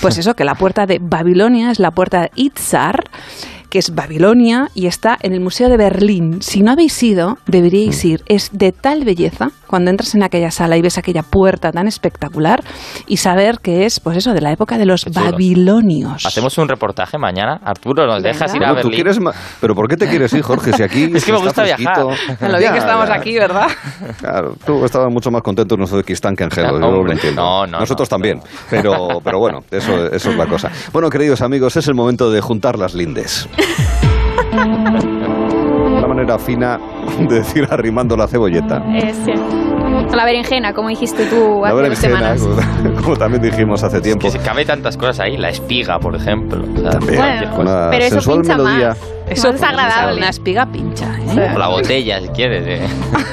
[0.02, 3.04] pues eso, que la puerta de Babilonia es la puerta de Itzar
[3.70, 6.42] que es Babilonia y está en el Museo de Berlín.
[6.42, 8.22] Si no habéis ido, deberíais ir.
[8.28, 12.64] Es de tal belleza cuando entras en aquella sala y ves aquella puerta tan espectacular
[13.08, 15.22] y saber que es, pues eso, de la época de los chulo.
[15.32, 16.26] babilonios.
[16.26, 17.60] Hacemos un reportaje mañana.
[17.64, 19.04] Arturo, ¿nos dejas ir a Berlín?
[19.60, 20.74] ¿Pero por qué te quieres ir, Jorge?
[20.74, 22.08] Si aquí Es que me gusta fresquito.
[22.08, 22.52] viajar.
[22.52, 23.16] Lo bien que Ya, estamos ya.
[23.16, 23.68] aquí, ¿verdad?
[24.20, 27.42] Claro, tú estabas mucho más contento en Uzbekistán que en Gelo, yo lo Hombre, entiendo.
[27.42, 28.40] no, no, Nosotros no, también,
[28.70, 30.70] Pero, pero bueno, eso, eso es la cosa.
[30.94, 33.48] Bueno, queridos amigos, es el momento de juntar las lindes.
[35.98, 36.80] Una manera fina
[37.20, 38.82] de decir arrimando la cebolleta.
[38.94, 39.34] Eh, sí.
[40.16, 42.68] La berenjena, como dijiste tú La hace dos berenjena, semanas.
[42.84, 44.28] como, como también dijimos hace tiempo.
[44.28, 45.38] Que se cabe tantas cosas ahí.
[45.38, 46.64] La espiga, por ejemplo.
[46.64, 48.90] O sea, Bueno, una pero eso pincha melodía.
[48.90, 48.98] más.
[49.28, 50.18] Eso Más desagradable.
[50.18, 51.52] Una espiga pincha, ¿eh?
[51.56, 52.64] O la botella, si quieres.
[52.68, 52.88] ¿eh?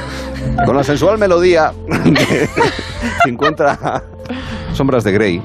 [0.66, 2.48] Con la sensual melodía de
[3.24, 4.02] 50
[4.72, 5.42] sombras de Grey.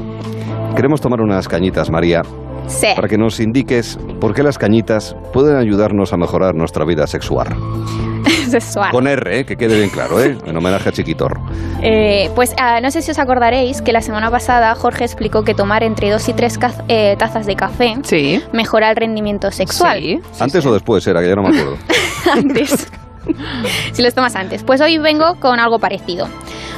[0.76, 2.22] Queremos tomar unas cañitas, María,
[2.70, 2.88] Sí.
[2.96, 7.48] para que nos indiques por qué las cañitas pueden ayudarnos a mejorar nuestra vida sexual.
[8.50, 8.92] Sexual.
[8.92, 9.46] Con R, ¿eh?
[9.46, 10.36] que quede bien claro, ¿eh?
[10.46, 11.40] en homenaje a Chiquitor.
[11.84, 15.54] Eh, pues ah, no sé si os acordaréis que la semana pasada Jorge explicó que
[15.54, 16.58] tomar entre dos y tres
[16.88, 18.42] eh, tazas de café Sí.
[18.52, 20.00] mejora el rendimiento sexual.
[20.00, 20.20] Sí.
[20.40, 21.78] Antes o después era, que ya no me acuerdo.
[22.34, 22.88] antes.
[23.94, 24.64] si los tomas antes.
[24.64, 26.28] Pues hoy vengo con algo parecido.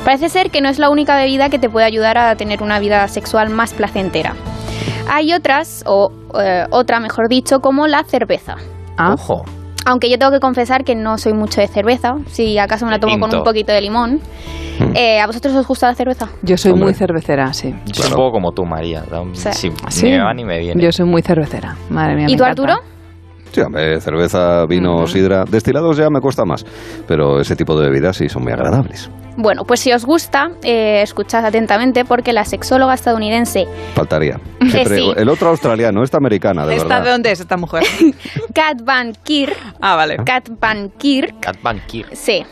[0.03, 2.79] Parece ser que no es la única bebida que te puede ayudar a tener una
[2.79, 4.35] vida sexual más placentera.
[5.09, 8.55] Hay otras, o eh, otra mejor dicho, como la cerveza.
[8.97, 9.13] Ah.
[9.13, 9.43] Ojo.
[9.85, 12.99] Aunque yo tengo que confesar que no soy mucho de cerveza, si acaso me la
[12.99, 14.19] tomo con un poquito de limón.
[14.95, 16.29] Eh, ¿A vosotros os gusta la cerveza?
[16.43, 16.85] Yo soy Hombre.
[16.85, 17.73] muy cervecera, sí.
[17.85, 19.03] Yo soy un poco como tú, María.
[19.33, 19.49] Sí.
[19.53, 20.05] sí, Sí.
[20.05, 20.81] Ni me va ni me viene.
[20.81, 21.75] Yo soy muy cervecera.
[21.89, 22.25] Madre mía.
[22.27, 22.63] ¿Y me tú, encanta.
[22.63, 22.87] Arturo?
[23.51, 25.43] Sí, hombre, cerveza, vino, sidra.
[25.49, 26.65] Destilados ya me cuesta más,
[27.07, 29.09] pero ese tipo de bebidas sí son muy agradables.
[29.37, 34.39] Bueno, pues si os gusta, eh, escuchad atentamente porque la sexóloga estadounidense Faltaría.
[34.69, 35.11] Siempre- Sí.
[35.15, 37.03] El otro australiano, esta americana, de ¿Esta verdad.
[37.05, 37.83] de dónde es esta mujer?
[38.53, 40.17] Kat Van Kier, ah, vale.
[40.25, 42.07] Kat Van Kier, Cat Van Kier.
[42.15, 42.43] sí,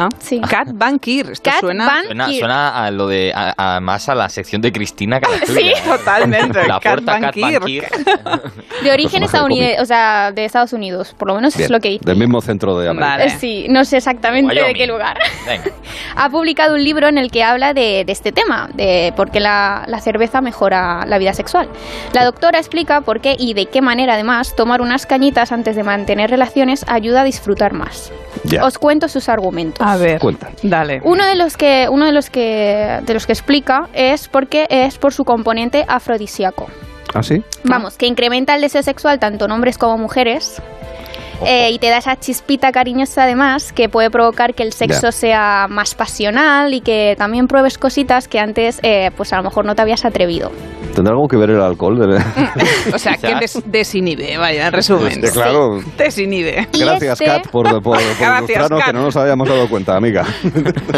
[0.00, 0.40] Ah, Sí.
[0.40, 1.30] Cat Van Kier.
[1.32, 1.86] Esto Kat suena...
[1.86, 2.38] Van Suena, Kier.
[2.38, 5.40] suena a lo de a, a- más a la sección de Cristina que a la
[5.46, 5.58] tuya.
[5.60, 5.74] Sí, ¿eh?
[5.84, 6.66] totalmente.
[6.68, 7.88] La Cat puerta Van Cat Van Kier.
[8.82, 11.80] De origen de estadounidense, o sea, de Estados Unidos, por lo menos Bien, es lo
[11.80, 12.04] que dice.
[12.04, 13.16] Del mismo centro de América.
[13.16, 13.30] Vale.
[13.30, 14.76] Sí, no sé exactamente de Wyoming.
[14.76, 15.18] qué lugar.
[15.46, 15.64] Venga.
[16.14, 19.40] Ha publicado un libro en el que habla de, de este tema, de por qué
[19.40, 21.68] la, la cerveza mejora la vida sexual.
[22.12, 25.82] La doctora explica por qué y de qué manera, además, tomar unas cañitas antes de
[25.82, 28.12] mantener relaciones ayuda a disfrutar más.
[28.44, 28.64] Ya.
[28.64, 29.84] Os cuento sus argumentos.
[29.88, 30.50] A ver, Cuenta.
[30.62, 31.00] dale.
[31.04, 34.98] Uno de los que uno de los que de los que explica es porque es
[34.98, 36.68] por su componente afrodisíaco.
[37.14, 37.42] ¿Ah, sí?
[37.64, 40.60] Vamos, que incrementa el deseo sexual tanto en hombres como mujeres.
[41.46, 45.68] eh, y te da esa chispita cariñosa además que puede provocar que el sexo sea
[45.70, 49.74] más pasional y que también pruebes cositas que antes eh, pues a lo mejor no
[49.76, 50.50] te habías atrevido.
[50.98, 51.96] ¿Tendrá algo que ver el alcohol?
[51.96, 52.16] De-
[52.92, 55.12] O sea, que des- desinhibe, vaya, en resumen.
[55.24, 55.78] Sí, claro.
[55.96, 56.66] Desinhibe.
[56.72, 58.86] Y Gracias, este- Kat, por, por, por Gracias, ilustrarnos Kat.
[58.88, 60.24] que no nos habíamos dado cuenta, amiga.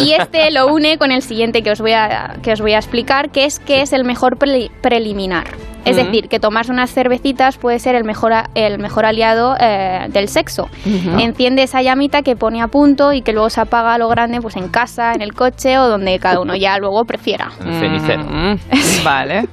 [0.00, 2.78] Y este lo une con el siguiente que os voy a, que os voy a
[2.78, 5.48] explicar, que es que es el mejor pre- preliminar.
[5.84, 6.06] Es Ujú.
[6.06, 10.28] decir, que tomarse unas cervecitas puede ser el mejor, a- el mejor aliado eh, del
[10.28, 10.68] sexo.
[10.86, 11.18] Ujú.
[11.18, 14.40] Enciende esa llamita que pone a punto y que luego se apaga a lo grande
[14.42, 17.50] pues en casa, en el coche o donde cada uno ya luego prefiera.
[17.64, 18.24] El cenicero.
[18.24, 18.58] Mm,
[19.04, 19.48] vale.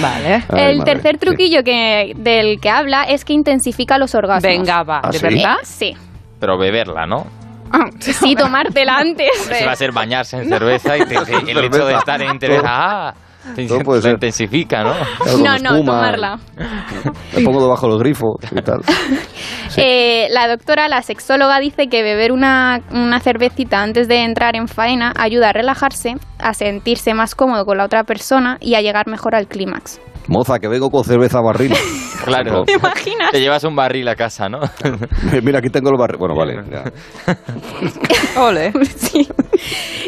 [0.00, 0.44] Vale.
[0.48, 1.18] Ay, el tercer sí.
[1.26, 4.42] truquillo que, del que habla es que intensifica los orgasmos.
[4.42, 5.00] Venga, va.
[5.02, 5.24] ¿Ah, ¿De sí?
[5.24, 5.56] verdad?
[5.62, 5.96] Sí.
[6.38, 7.26] Pero beberla, ¿no?
[8.00, 9.28] Sí, tomártela antes.
[9.50, 12.30] Eso va a ser bañarse en cerveza y te- te- el hecho de estar en
[12.32, 12.62] interés.
[12.64, 13.14] Ah,
[13.54, 14.12] te, Todo puede ser.
[14.12, 14.92] intensifica, ¿no?
[14.92, 16.38] Claro, No, no, espuma, tomarla.
[17.36, 18.80] Me pongo debajo del grifo y tal.
[19.70, 19.80] Sí.
[19.84, 24.66] Eh, la doctora, la sexóloga, dice que beber una, una cervecita antes de entrar en
[24.66, 29.06] faena ayuda a relajarse, a sentirse más cómodo con la otra persona y a llegar
[29.06, 30.00] mejor al clímax.
[30.30, 31.74] Moza, que vengo con cerveza barril.
[32.22, 32.64] Claro.
[32.64, 33.30] ¿Te imaginas?
[33.32, 34.60] Te llevas un barril a casa, ¿no?
[35.42, 36.18] Mira, aquí tengo el barril.
[36.18, 36.62] Bueno, vale.
[36.70, 36.84] ya.
[38.42, 38.72] Ole.
[38.84, 39.26] Sí.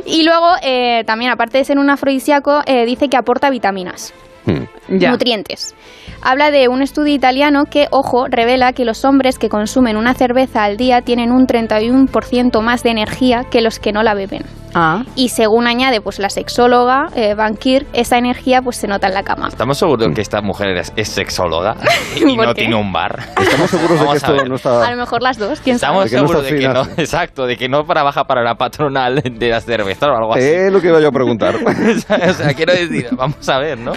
[0.04, 4.12] Y luego, eh, también, aparte de ser un afrodisíaco, eh, dice que aporta vitaminas.
[4.44, 4.98] Hmm.
[4.98, 5.10] Ya.
[5.10, 5.74] nutrientes.
[6.20, 10.64] Habla de un estudio italiano que, ojo, revela que los hombres que consumen una cerveza
[10.64, 14.42] al día tienen un 31% más de energía que los que no la beben.
[14.74, 15.02] Ah.
[15.16, 19.22] Y según añade pues la sexóloga eh, Bankir, esa energía pues se nota en la
[19.22, 19.48] cama.
[19.48, 21.76] ¿Estamos seguros de que esta mujer es, sexóloga
[22.16, 23.18] y no tiene un bar?
[23.38, 24.86] ¿Estamos seguros de que esto no está...?
[24.86, 27.84] A lo mejor las dos, quién Estamos seguros de que no, exacto, de que no
[27.84, 30.44] trabaja para la patronal de las cervezas o algo así.
[30.44, 31.54] Es lo que iba yo a preguntar.
[31.56, 33.92] o sea, quiero decir, vamos a ver, ¿no?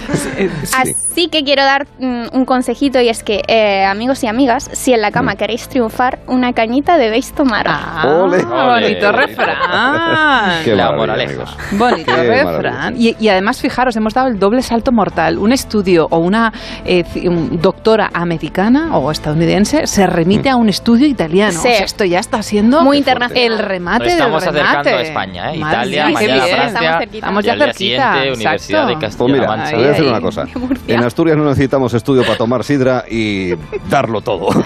[0.78, 4.94] Así que quiero dar mm, un consejito y es que, eh, amigos y amigas, si
[4.94, 5.38] en la cama mm.
[5.38, 7.66] queréis triunfar, una cañita debéis tomar.
[7.68, 10.65] Ah, bonito refrán.
[10.66, 11.46] Qué la moraleja.
[11.72, 12.96] Bonito refrán.
[12.98, 15.38] Y, además, fijaros, hemos dado el doble salto mortal.
[15.38, 16.52] Un estudio o una
[16.86, 17.04] eh,
[17.52, 21.60] doctora americana o estadounidense se remite a un estudio italiano.
[21.64, 23.44] esto ya está siendo muy internacional.
[23.46, 24.80] El remate estamos del remate.
[24.80, 25.58] acercando a España, ¿eh?
[25.58, 27.00] Italia, mañana Francia.
[27.12, 28.16] Estamos, ya cerquita.
[28.34, 29.76] Universidad de Castilla pues mira, Mancha.
[29.76, 30.46] voy a decir una cosa.
[30.88, 33.54] En Asturias no necesitamos estudio para tomar sidra y
[33.90, 34.50] darlo todo.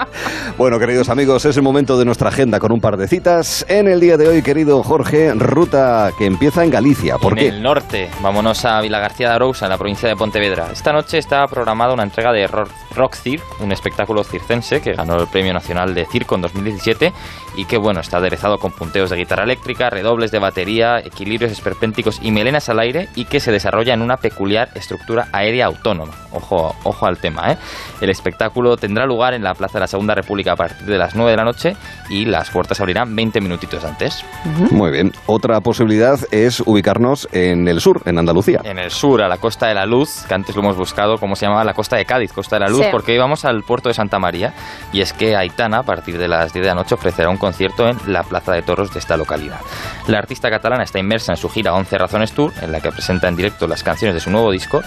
[0.58, 3.64] bueno, queridos amigos, es el momento de nuestra agenda con un par de citas.
[3.68, 7.18] En el día de hoy, querido Jorge, ruta que empieza en Galicia.
[7.18, 7.48] ¿Por en qué?
[7.48, 8.10] el norte.
[8.20, 10.68] Vámonos a Vila García de Arousa, en la provincia de Pontevedra.
[10.72, 12.46] Esta noche está programada una entrega de
[12.92, 17.12] Rock Cir, un espectáculo circense que ganó el Premio Nacional de Circo en 2017
[17.56, 22.18] y que, bueno, está aderezado con punteos de guitarra eléctrica, redobles de batería, equilibrios esperpénticos
[22.22, 26.12] y melenas al aire y que se desarrolla en una peculiar estructura aérea autónoma.
[26.32, 27.58] Ojo, ojo al tema, ¿eh?
[28.00, 31.14] El espectáculo tendrá lugar en la Plaza de la Segunda República a partir de las
[31.14, 31.76] 9 de la noche
[32.08, 34.24] y las puertas abrirán 20 minutitos antes.
[34.70, 35.12] Muy bien.
[35.26, 38.60] Otra posibilidad es ubicarnos en el sur, en Andalucía.
[38.64, 41.36] En el sur, a la Costa de la Luz, que antes lo hemos buscado, ¿cómo
[41.36, 41.64] se llamaba?
[41.64, 44.54] La Costa de Cádiz, Costa de la Luz, porque íbamos al puerto de Santa María
[44.92, 47.88] y es que Aitana, a partir de las 10 de la noche, ofrecerá un concierto
[47.88, 49.60] en la Plaza de Toros de esta localidad.
[50.08, 53.28] La artista catalana está inmersa en su gira 11 Razones Tour, en la que presenta
[53.28, 54.82] en directo las canciones de su nuevo disco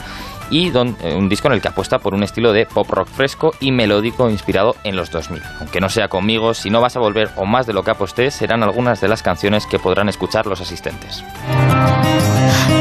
[0.50, 3.54] y eh, un disco en el que apuesta por un estilo de pop rock fresco
[3.60, 5.42] y melódico inspirado en los 2000.
[5.60, 8.32] Aunque no sea conmigo, si no vas a volver o más de lo que aposté,
[8.32, 11.24] serán algunas de las canciones que podrán escuchar los asistentes.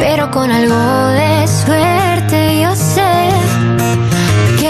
[0.01, 2.44] Pero con algo de suerte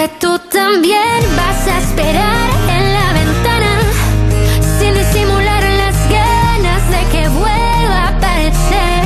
[0.09, 3.81] tú también vas a esperar en la ventana
[4.79, 9.05] sin disimular las ganas de que vuelva a aparecer.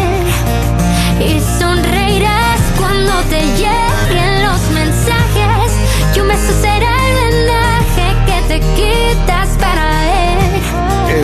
[1.21, 5.73] Y sonreirás cuando te lleguen los mensajes.
[6.17, 6.88] Y un beso será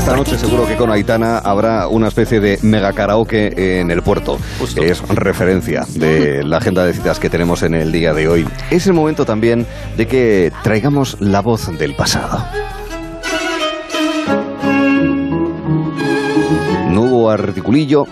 [0.04, 4.38] Esta noche seguro que con Aitana habrá una especie de mega karaoke en el puerto.
[4.76, 8.46] Es referencia de la agenda de citas que tenemos en el día de hoy.
[8.70, 12.44] Es el momento también de que traigamos la voz del pasado.
[16.90, 18.04] Nuevo articulillo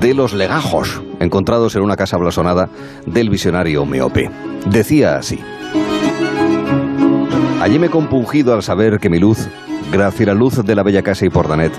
[0.00, 2.68] de los legajos encontrados en una casa blasonada
[3.06, 4.30] del visionario Meope.
[4.66, 5.40] Decía así.
[7.62, 9.48] Allí me he compungido al saber que mi luz,
[9.92, 11.72] gracias a la luz de la bella casa y pordanet,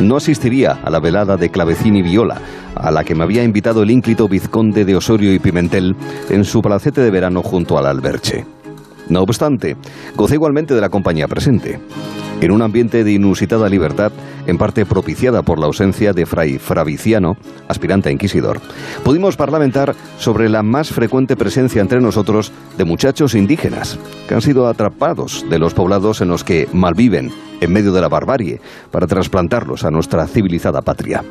[0.00, 2.40] no asistiría a la velada de clavecín y viola,
[2.74, 5.96] a la que me había invitado el ínclito vizconde de Osorio y Pimentel
[6.28, 8.44] en su palacete de verano junto al alberche.
[9.08, 9.76] No obstante,
[10.16, 11.78] gocé igualmente de la compañía presente.
[12.40, 14.12] En un ambiente de inusitada libertad,
[14.46, 17.36] en parte propiciada por la ausencia de Fray Fraviciano,
[17.68, 18.60] aspirante a inquisidor,
[19.02, 23.98] pudimos parlamentar sobre la más frecuente presencia entre nosotros de muchachos indígenas,
[24.28, 27.30] que han sido atrapados de los poblados en los que malviven
[27.60, 31.22] en medio de la barbarie, para trasplantarlos a nuestra civilizada patria.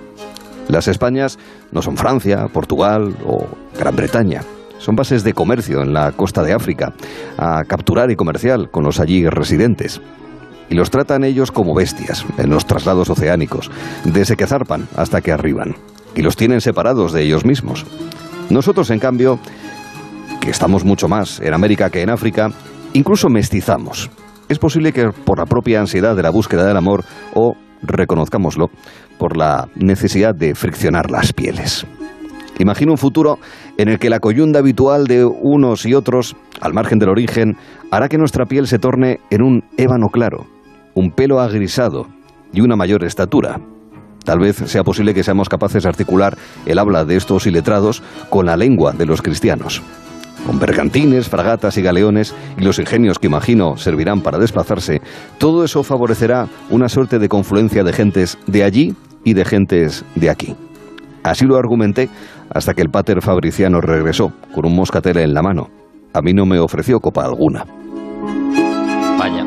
[0.67, 1.37] Las Españas
[1.71, 3.45] no son Francia, Portugal o
[3.77, 4.41] Gran Bretaña.
[4.83, 6.91] Son bases de comercio en la costa de África,
[7.37, 10.01] a capturar y comercial con los allí residentes
[10.69, 13.71] y los tratan ellos como bestias en los traslados oceánicos,
[14.03, 15.77] desde que zarpan hasta que arriban,
[16.15, 17.85] y los tienen separados de ellos mismos.
[18.49, 19.39] Nosotros, en cambio,
[20.41, 22.49] que estamos mucho más en América que en África,
[22.91, 24.11] incluso mestizamos.
[24.49, 27.05] Es posible que por la propia ansiedad de la búsqueda del amor
[27.35, 28.69] o, reconozcámoslo,
[29.17, 31.85] por la necesidad de friccionar las pieles.
[32.59, 33.39] Imagino un futuro
[33.77, 37.57] en el que la coyunda habitual de unos y otros, al margen del origen,
[37.91, 40.45] hará que nuestra piel se torne en un ébano claro,
[40.93, 42.07] un pelo agrisado
[42.53, 43.59] y una mayor estatura.
[44.23, 48.45] Tal vez sea posible que seamos capaces de articular el habla de estos iletrados con
[48.45, 49.81] la lengua de los cristianos.
[50.45, 55.01] Con bergantines, fragatas y galeones y los ingenios que imagino servirán para desplazarse,
[55.37, 60.29] todo eso favorecerá una suerte de confluencia de gentes de allí y de gentes de
[60.29, 60.55] aquí.
[61.23, 62.09] Así lo argumenté
[62.53, 65.69] hasta que el pater Fabriciano regresó con un moscatel en la mano.
[66.13, 67.65] A mí no me ofreció copa alguna.
[69.17, 69.45] Vaya.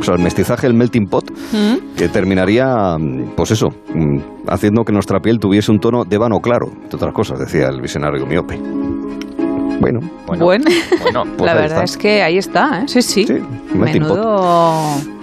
[0.00, 1.94] O sea, el mestizaje, el melting pot, ¿Mm?
[1.96, 2.96] que terminaría,
[3.36, 7.14] pues eso, mm, haciendo que nuestra piel tuviese un tono de vano claro, entre otras
[7.14, 8.58] cosas, decía el visionario miope.
[9.80, 10.64] Bueno, bueno, bueno,
[11.36, 12.88] pues la verdad es que ahí está, ¿eh?
[12.88, 13.26] sí, sí.
[13.26, 13.34] sí
[13.74, 14.18] melting pot.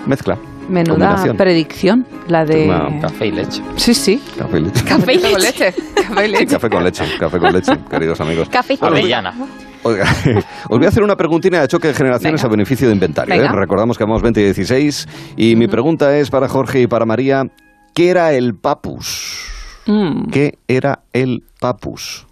[0.05, 0.37] Mezcla.
[0.69, 2.65] Menuda predicción, la de...
[2.65, 3.61] Una- Café y leche.
[3.75, 4.21] Sí, sí.
[4.37, 4.83] Café y leche.
[4.85, 5.73] Café y leche.
[5.95, 6.45] Café y leche.
[6.47, 8.49] Café con leche, café con leche, queridos amigos.
[8.49, 9.33] Café y Bueno, cerveza.
[9.81, 10.05] Oiga,
[10.69, 13.33] os voy a hacer una preguntina de choque de generaciones a beneficio de inventario.
[13.35, 13.47] ¿eh?
[13.47, 15.07] Recordamos que vamos 20 y 16
[15.37, 17.45] y mi pregunta es para Jorge y para María,
[17.93, 19.37] ¿qué era el papus?
[19.85, 20.29] Mm.
[20.31, 22.27] ¿Qué era el papus?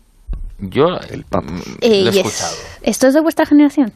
[0.59, 1.61] Yo el papus.
[1.81, 2.17] Eh, Lo he yes.
[2.25, 2.55] escuchado.
[2.81, 3.93] ¿Esto es de vuestra generación?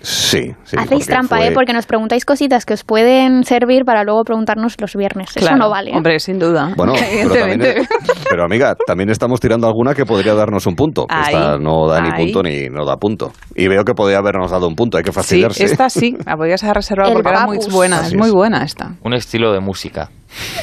[0.00, 0.76] Sí, sí.
[0.78, 1.50] Hacéis trampa, fue- ¿eh?
[1.52, 5.36] Porque nos preguntáis cositas que os pueden servir para luego preguntarnos los viernes.
[5.36, 5.90] Eso no vale.
[5.90, 5.96] ¿eh?
[5.96, 6.72] Hombre, sin duda.
[6.76, 7.88] Bueno, pero, también, Evidentemente.
[8.30, 11.06] pero amiga, también estamos tirando alguna que podría darnos un punto.
[11.08, 13.32] Ahí, Esta no da ni punto ni no da punto.
[13.54, 15.64] Y veo que podría habernos dado un punto, hay que Sí, fastidiarse.
[15.64, 18.92] esta sí, la podías haber reservado porque era muy buena, Así es muy buena esta.
[19.02, 20.10] Un estilo de música.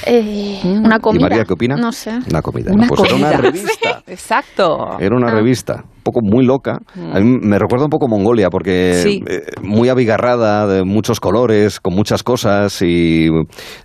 [0.05, 1.21] Eh, una comida.
[1.25, 1.75] ¿Y María qué opina?
[1.75, 2.11] No sé.
[2.29, 2.71] Una comida.
[2.71, 4.01] Una pues era una revista.
[4.07, 4.97] Exacto.
[4.99, 5.31] Era una Ah.
[5.35, 6.77] revista, poco muy loca.
[7.13, 9.21] A mí me recuerda un poco Mongolia, porque Sí.
[9.27, 13.27] eh, muy abigarrada, de muchos colores, con muchas cosas y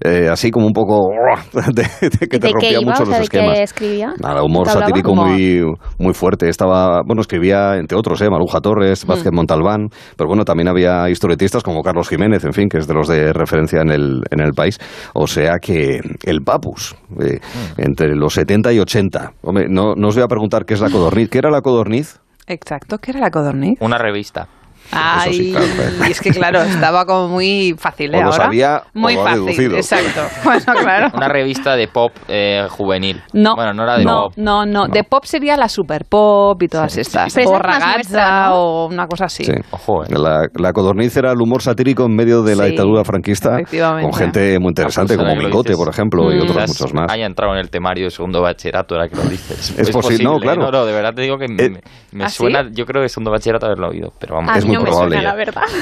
[0.04, 1.08] eh, así como un poco
[1.74, 3.56] de, de que ¿Y te de qué rompía mucho O sea, los ¿de esquemas.
[3.56, 4.14] qué escribía?
[4.22, 5.28] Nada, humor satírico Humor.
[5.30, 5.62] muy,
[5.98, 6.48] muy fuerte.
[6.48, 8.28] Estaba, bueno, escribía, entre otros, ¿eh?
[8.30, 12.78] Maruja Torres, Vázquez Montalbán, pero bueno, también había historietistas como Carlos Jiménez, en fin, que
[12.78, 14.78] es de los de referencia en el, en el país.
[15.14, 17.40] O sea que el Papus, eh,
[17.78, 19.32] entre los 70 y 80.
[19.42, 21.28] Hombre, no, no os voy a preguntar qué es la codorniz.
[21.30, 22.09] ¿Qué era la codorniz?
[22.46, 23.78] Exacto, ¿qué era la codorniz?
[23.80, 24.48] Una revista.
[24.92, 25.66] Ay, sí, claro,
[26.08, 28.18] y es que claro, estaba como muy fácil, ¿eh?
[28.18, 29.76] O lo Ahora, sabía o muy lo ha fácil, deducido.
[29.76, 30.20] exacto.
[30.44, 31.08] Bueno, claro.
[31.14, 33.22] Una revista de pop eh, juvenil.
[33.32, 34.32] No, Bueno, no era de no, pop.
[34.36, 37.94] no, no, de pop sería la super pop y todas estas, Pero o es ragazza
[37.94, 38.54] nuestra, ¿no?
[38.54, 39.44] o una cosa así.
[39.44, 39.52] Sí.
[39.70, 40.08] Ojo, eh.
[40.10, 44.10] La, la codorniz era el humor satírico en medio de la Sí, dictadura franquista, efectivamente.
[44.10, 46.42] con gente muy interesante Ah, pues ahora como lo dices, por ejemplo, y Mm.
[46.42, 47.12] otros Quizás muchos más.
[47.12, 49.74] haya entrado en el temario de segundo bachillerato, ahora que lo dices.
[49.78, 50.62] Es posible, no, claro.
[50.62, 51.70] No, no, de verdad te digo que me, Eh,
[52.12, 52.36] me ¿Ah, sí?
[52.38, 54.50] suena, yo creo que segundo bachillerato haberlo oído, pero vamos.
[54.54, 55.28] A Es muy no me probable suena, ya.
[55.30, 55.62] la verdad.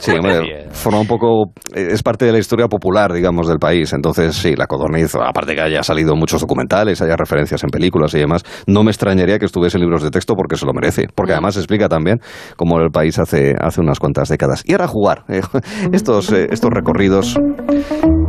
[0.00, 3.92] Sí, hombre, forma un poco, eh, es parte de la historia popular, digamos, del país.
[3.92, 8.18] Entonces, sí, la codorniz, aparte que haya salido muchos documentales, haya referencias en películas y
[8.18, 11.06] demás, no me extrañaría que estuviese en libros de texto porque se lo merece.
[11.14, 12.20] Porque además explica también
[12.56, 14.62] cómo el país hace, hace unas cuantas décadas.
[14.64, 15.40] Y ahora jugar, eh,
[15.92, 17.38] estos, eh, estos recorridos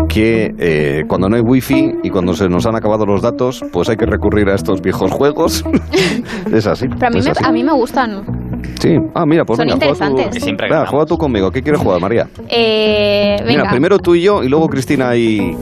[0.08, 3.90] que eh, cuando no hay wifi y cuando se nos han acabado los datos, pues
[3.90, 5.64] hay que recurrir a estos viejos juegos.
[6.54, 6.88] es así.
[6.88, 7.44] Pero a mí, me, así.
[7.44, 8.39] a mí me gustan.
[8.80, 8.98] Sí.
[9.14, 10.04] Ah, mira, pues Son venga, juega tú.
[10.06, 10.34] interesantes.
[10.34, 11.52] Que siempre Venga, juega tú conmigo.
[11.52, 12.28] ¿Qué quieres jugar, María?
[12.48, 13.62] Eh, venga.
[13.64, 15.56] Mira, primero tú y yo y luego Cristina y,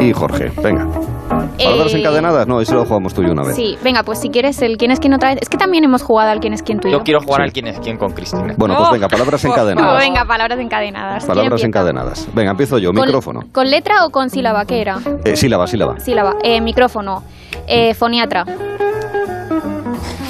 [0.00, 0.50] y Jorge.
[0.62, 0.86] Venga.
[1.28, 2.46] ¿Palabras Eh, encadenadas?
[2.46, 3.54] No, eso lo jugamos tú y yo una vez.
[3.56, 5.38] Sí, venga, pues si quieres el quién es quién otra vez.
[5.42, 6.98] Es que también hemos jugado al quién es quién tú y yo.
[6.98, 7.42] Yo quiero jugar Sí.
[7.44, 8.54] al quién es quién con Cristina.
[8.56, 9.98] Bueno, pues venga, palabras Oh, encadenadas.
[10.00, 11.24] venga, palabras encadenadas.
[11.24, 12.28] ¿Quién Palabras encadenadas.
[12.34, 12.92] Venga, empiezo yo.
[12.92, 13.40] ¿Con- Micrófono.
[13.52, 14.64] ¿Con letra o con sílaba?
[14.64, 14.98] ¿Qué era?
[15.24, 15.98] Eh, sílaba, sílaba.
[16.00, 16.36] Sílaba.
[16.42, 17.22] Eh, micrófono.
[17.66, 18.44] Eh, foniatra.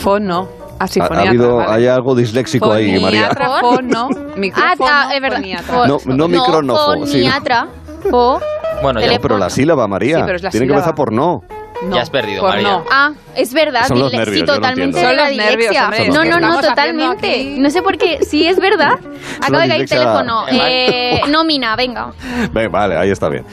[0.00, 0.48] Fono.
[0.80, 1.72] Ha- habido, vale.
[1.72, 3.30] hay algo disléxico ahí, María.
[3.60, 5.40] Fono, micrófono, ah, es verdad.
[5.86, 7.12] No, no micrónomo, sí.
[7.24, 7.66] Foniatra.
[8.04, 8.40] Fo-
[8.82, 10.18] Bueno, ya, No, pero la sílaba, María.
[10.18, 11.40] Sí, pero es la Tiene que empezar por no.
[11.80, 12.62] No, ya has perdido, María.
[12.68, 12.84] no.
[12.90, 13.86] Ah, es verdad.
[13.86, 15.08] Son los nervios, sí, totalmente entiendo.
[15.10, 15.84] de la Son los nervios, dislexia.
[15.84, 15.98] hombre.
[15.98, 17.54] Son los No, no, no, totalmente.
[17.58, 18.18] No sé por qué.
[18.24, 18.98] Sí, es verdad.
[19.40, 20.44] Acaba de caer el teléfono.
[20.48, 22.12] Eh, nómina, venga.
[22.52, 23.44] Venga, vale, ahí está bien.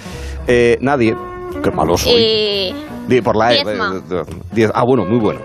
[0.47, 1.15] Eh, nadie.
[1.63, 2.13] Qué malo soy.
[2.15, 3.63] Eh, por la E.
[3.63, 4.01] Diezma.
[4.11, 4.23] eh,
[4.53, 5.41] diez- Ah, bueno, muy bueno.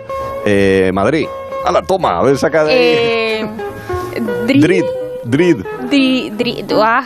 [0.46, 1.26] Eh, Madrid.
[1.64, 2.78] A la toma, a ver, saca de ahí.
[2.80, 3.46] eh,
[4.46, 4.84] dri- Drid.
[5.24, 5.56] Drid.
[5.90, 7.04] dri- dri- ah,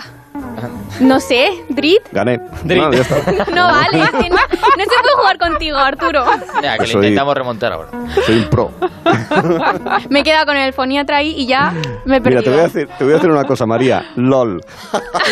[1.00, 1.98] no sé, Drid.
[2.12, 2.40] Gané.
[2.62, 2.80] Drid.
[2.80, 3.44] No, ya está.
[3.54, 6.24] No vale, es que no, no se puede jugar contigo, Arturo.
[6.62, 7.88] Ya, que le intentamos remontar ahora.
[8.24, 8.70] Soy un pro.
[10.08, 11.72] Me he quedado con el foniatra ahí y ya
[12.04, 12.52] me he Mira, te perdido.
[12.52, 14.04] voy, a hacer, te voy a hacer una cosa, María.
[14.16, 14.60] LOL.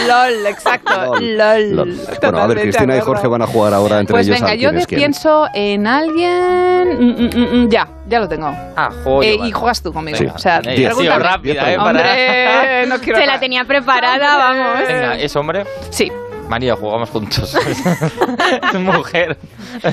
[0.08, 0.90] LOL, exacto.
[1.14, 1.36] Lol.
[1.38, 1.76] LOL.
[1.76, 1.96] LOL.
[2.20, 3.00] Bueno, a ver, Cristina y.
[3.00, 4.40] Jorge van a jugar ahora entre Pues ellos.
[4.40, 6.98] venga, al yo pienso en alguien.
[6.98, 8.48] Mm, mm, mm, mm, ya, ya lo tengo.
[8.76, 10.18] Ah, juego Eh, y juegas tú conmigo.
[10.18, 10.26] Sí.
[10.26, 10.88] O sea, Eh,
[11.18, 11.76] rápida, ¿eh?
[11.76, 11.88] Para...
[11.88, 14.86] Hombre, no quiero Se la tenía preparada, vamos.
[14.86, 15.64] Venga, ¿es hombre?
[15.90, 16.10] Sí.
[16.48, 17.54] María, jugamos juntos.
[18.74, 19.38] es mujer.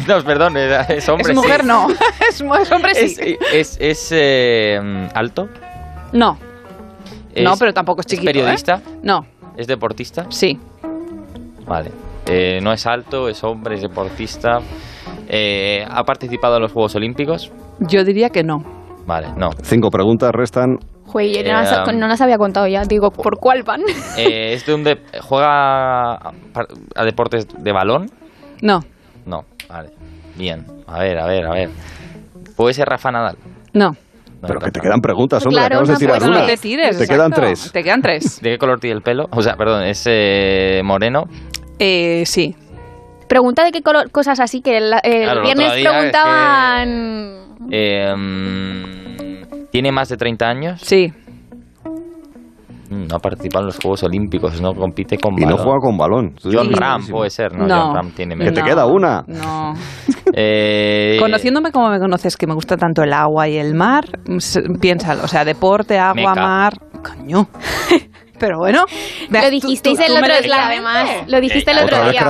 [0.07, 1.31] No, perdón, es hombre.
[1.31, 1.67] es mujer, sí.
[1.67, 1.87] no.
[2.29, 3.37] es, hombre, sí.
[3.53, 5.47] Es, es, es, eh, alto.
[6.11, 6.37] No.
[7.33, 8.29] Es- no, pero tampoco es chiquito.
[8.29, 8.75] ¿Es periodista?
[8.75, 8.99] ¿eh?
[9.03, 9.25] No.
[9.55, 10.25] ¿Es deportista?
[10.29, 10.59] Sí.
[11.65, 11.91] Vale.
[12.25, 14.59] Eh, no es alto, es hombre, es deportista.
[15.27, 17.51] Eh, ¿Ha participado en los Juegos Olímpicos?
[17.81, 18.63] Yo diría que no.
[19.05, 19.49] Vale, no.
[19.63, 20.73] Cinco preguntas restan.
[21.11, 22.83] No, las, Eh, no las había contado ya.
[22.83, 23.81] Digo, ¿por cuál van?
[24.17, 26.31] Eh, ¿Es de un de- ¿Juega a,
[26.95, 28.11] a deportes de balón?
[28.61, 28.81] No.
[29.25, 29.89] No, vale.
[30.37, 30.65] Bien.
[30.85, 31.69] A ver, a ver, a ver.
[32.55, 33.37] ¿Puede ser Rafa Nadal?
[33.73, 33.95] No.
[34.45, 35.59] Pero que te quedan preguntas, hombre.
[35.61, 36.31] Claro, acabas de no tirar puedo.
[36.31, 36.39] una.
[36.41, 36.97] No te tires.
[36.97, 37.13] Te exacto.
[37.13, 37.71] quedan tres.
[37.71, 38.41] Te quedan tres.
[38.41, 39.27] ¿De qué color tiene el pelo?
[39.31, 41.23] O sea, perdón, es eh, moreno.
[41.79, 42.55] Eh, sí.
[43.29, 47.29] Pregunta de qué color, cosas así que el, el Claro, viernes otro día es preguntaban.
[47.71, 48.13] Eh,
[49.71, 50.81] ¿Tiene más de 30 años?
[50.81, 51.13] Sí.
[52.89, 53.05] Mm.
[53.07, 55.57] no ha participado en los Juegos Olímpicos, no compite con Y balón.
[55.59, 56.33] no juega con balón.
[56.43, 57.67] John Ram puede ser, ¿no?
[57.67, 57.75] No.
[57.85, 59.23] John Ram tiene Que te queda una.
[59.27, 59.73] No.
[60.41, 64.05] Eh, Conociéndome como me conoces, que me gusta tanto el agua y el mar,
[64.79, 65.23] piénsalo.
[65.23, 66.35] O sea, deporte, agua, Meca.
[66.35, 66.73] mar.
[67.03, 67.47] Coño.
[68.39, 68.85] Pero bueno.
[69.29, 71.09] Lo dijisteis tú- el tú otro día, además.
[71.27, 72.25] Lo dijiste el otro día.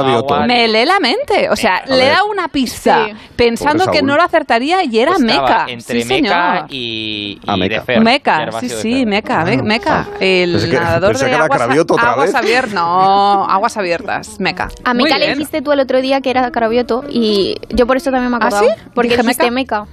[0.47, 1.49] Me lee la mente.
[1.49, 3.13] O sea, A le da una pista Sí.
[3.35, 4.07] pensando Pobre que Saúl.
[4.09, 5.65] no lo acertaría y era Meca.
[5.67, 6.65] Entre sí, Meca señor.
[6.69, 7.75] y, Ah, y Meca.
[7.75, 9.05] de Fer, Meca, sí, de sí.
[9.05, 10.07] Meca, me- Meca.
[10.19, 12.73] El Pensé nadador pensé de aguas, aguas abiertas.
[12.73, 14.69] No, aguas abiertas, Meca.
[14.83, 18.11] A Meca le dijiste tú el otro día que era Carabioto y yo por eso
[18.11, 18.63] también me ¿Ah, acordaba.
[18.75, 18.81] sí?
[18.93, 19.85] Porque ¿Dije dijiste Meca?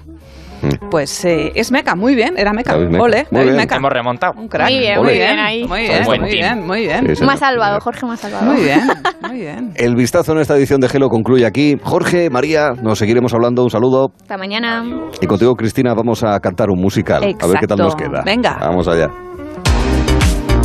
[0.90, 2.72] Pues eh, es Meca, muy bien, era Meca.
[2.72, 3.02] David Meca.
[3.04, 3.56] Ole, Muy David bien.
[3.56, 3.76] Meca.
[3.76, 4.32] Hemos remontado.
[4.36, 4.70] Un crack.
[4.70, 5.64] Muy bien, muy bien ahí.
[5.64, 6.40] Muy bien, Buen muy team.
[6.56, 7.06] bien, muy bien.
[7.08, 7.32] Sí, señor.
[7.32, 8.46] Más salvado, Jorge más salvado.
[8.46, 8.80] Muy bien,
[9.28, 9.72] muy bien.
[9.76, 11.76] El vistazo en esta edición de Gelo concluye aquí.
[11.82, 13.62] Jorge, María, nos seguiremos hablando.
[13.62, 14.08] Un saludo.
[14.20, 14.84] Hasta mañana.
[15.20, 17.22] Y contigo, Cristina, vamos a cantar un musical.
[17.40, 18.10] A ver qué tal nos Exacto.
[18.12, 18.22] queda.
[18.24, 18.56] Venga.
[18.60, 19.08] Vamos allá.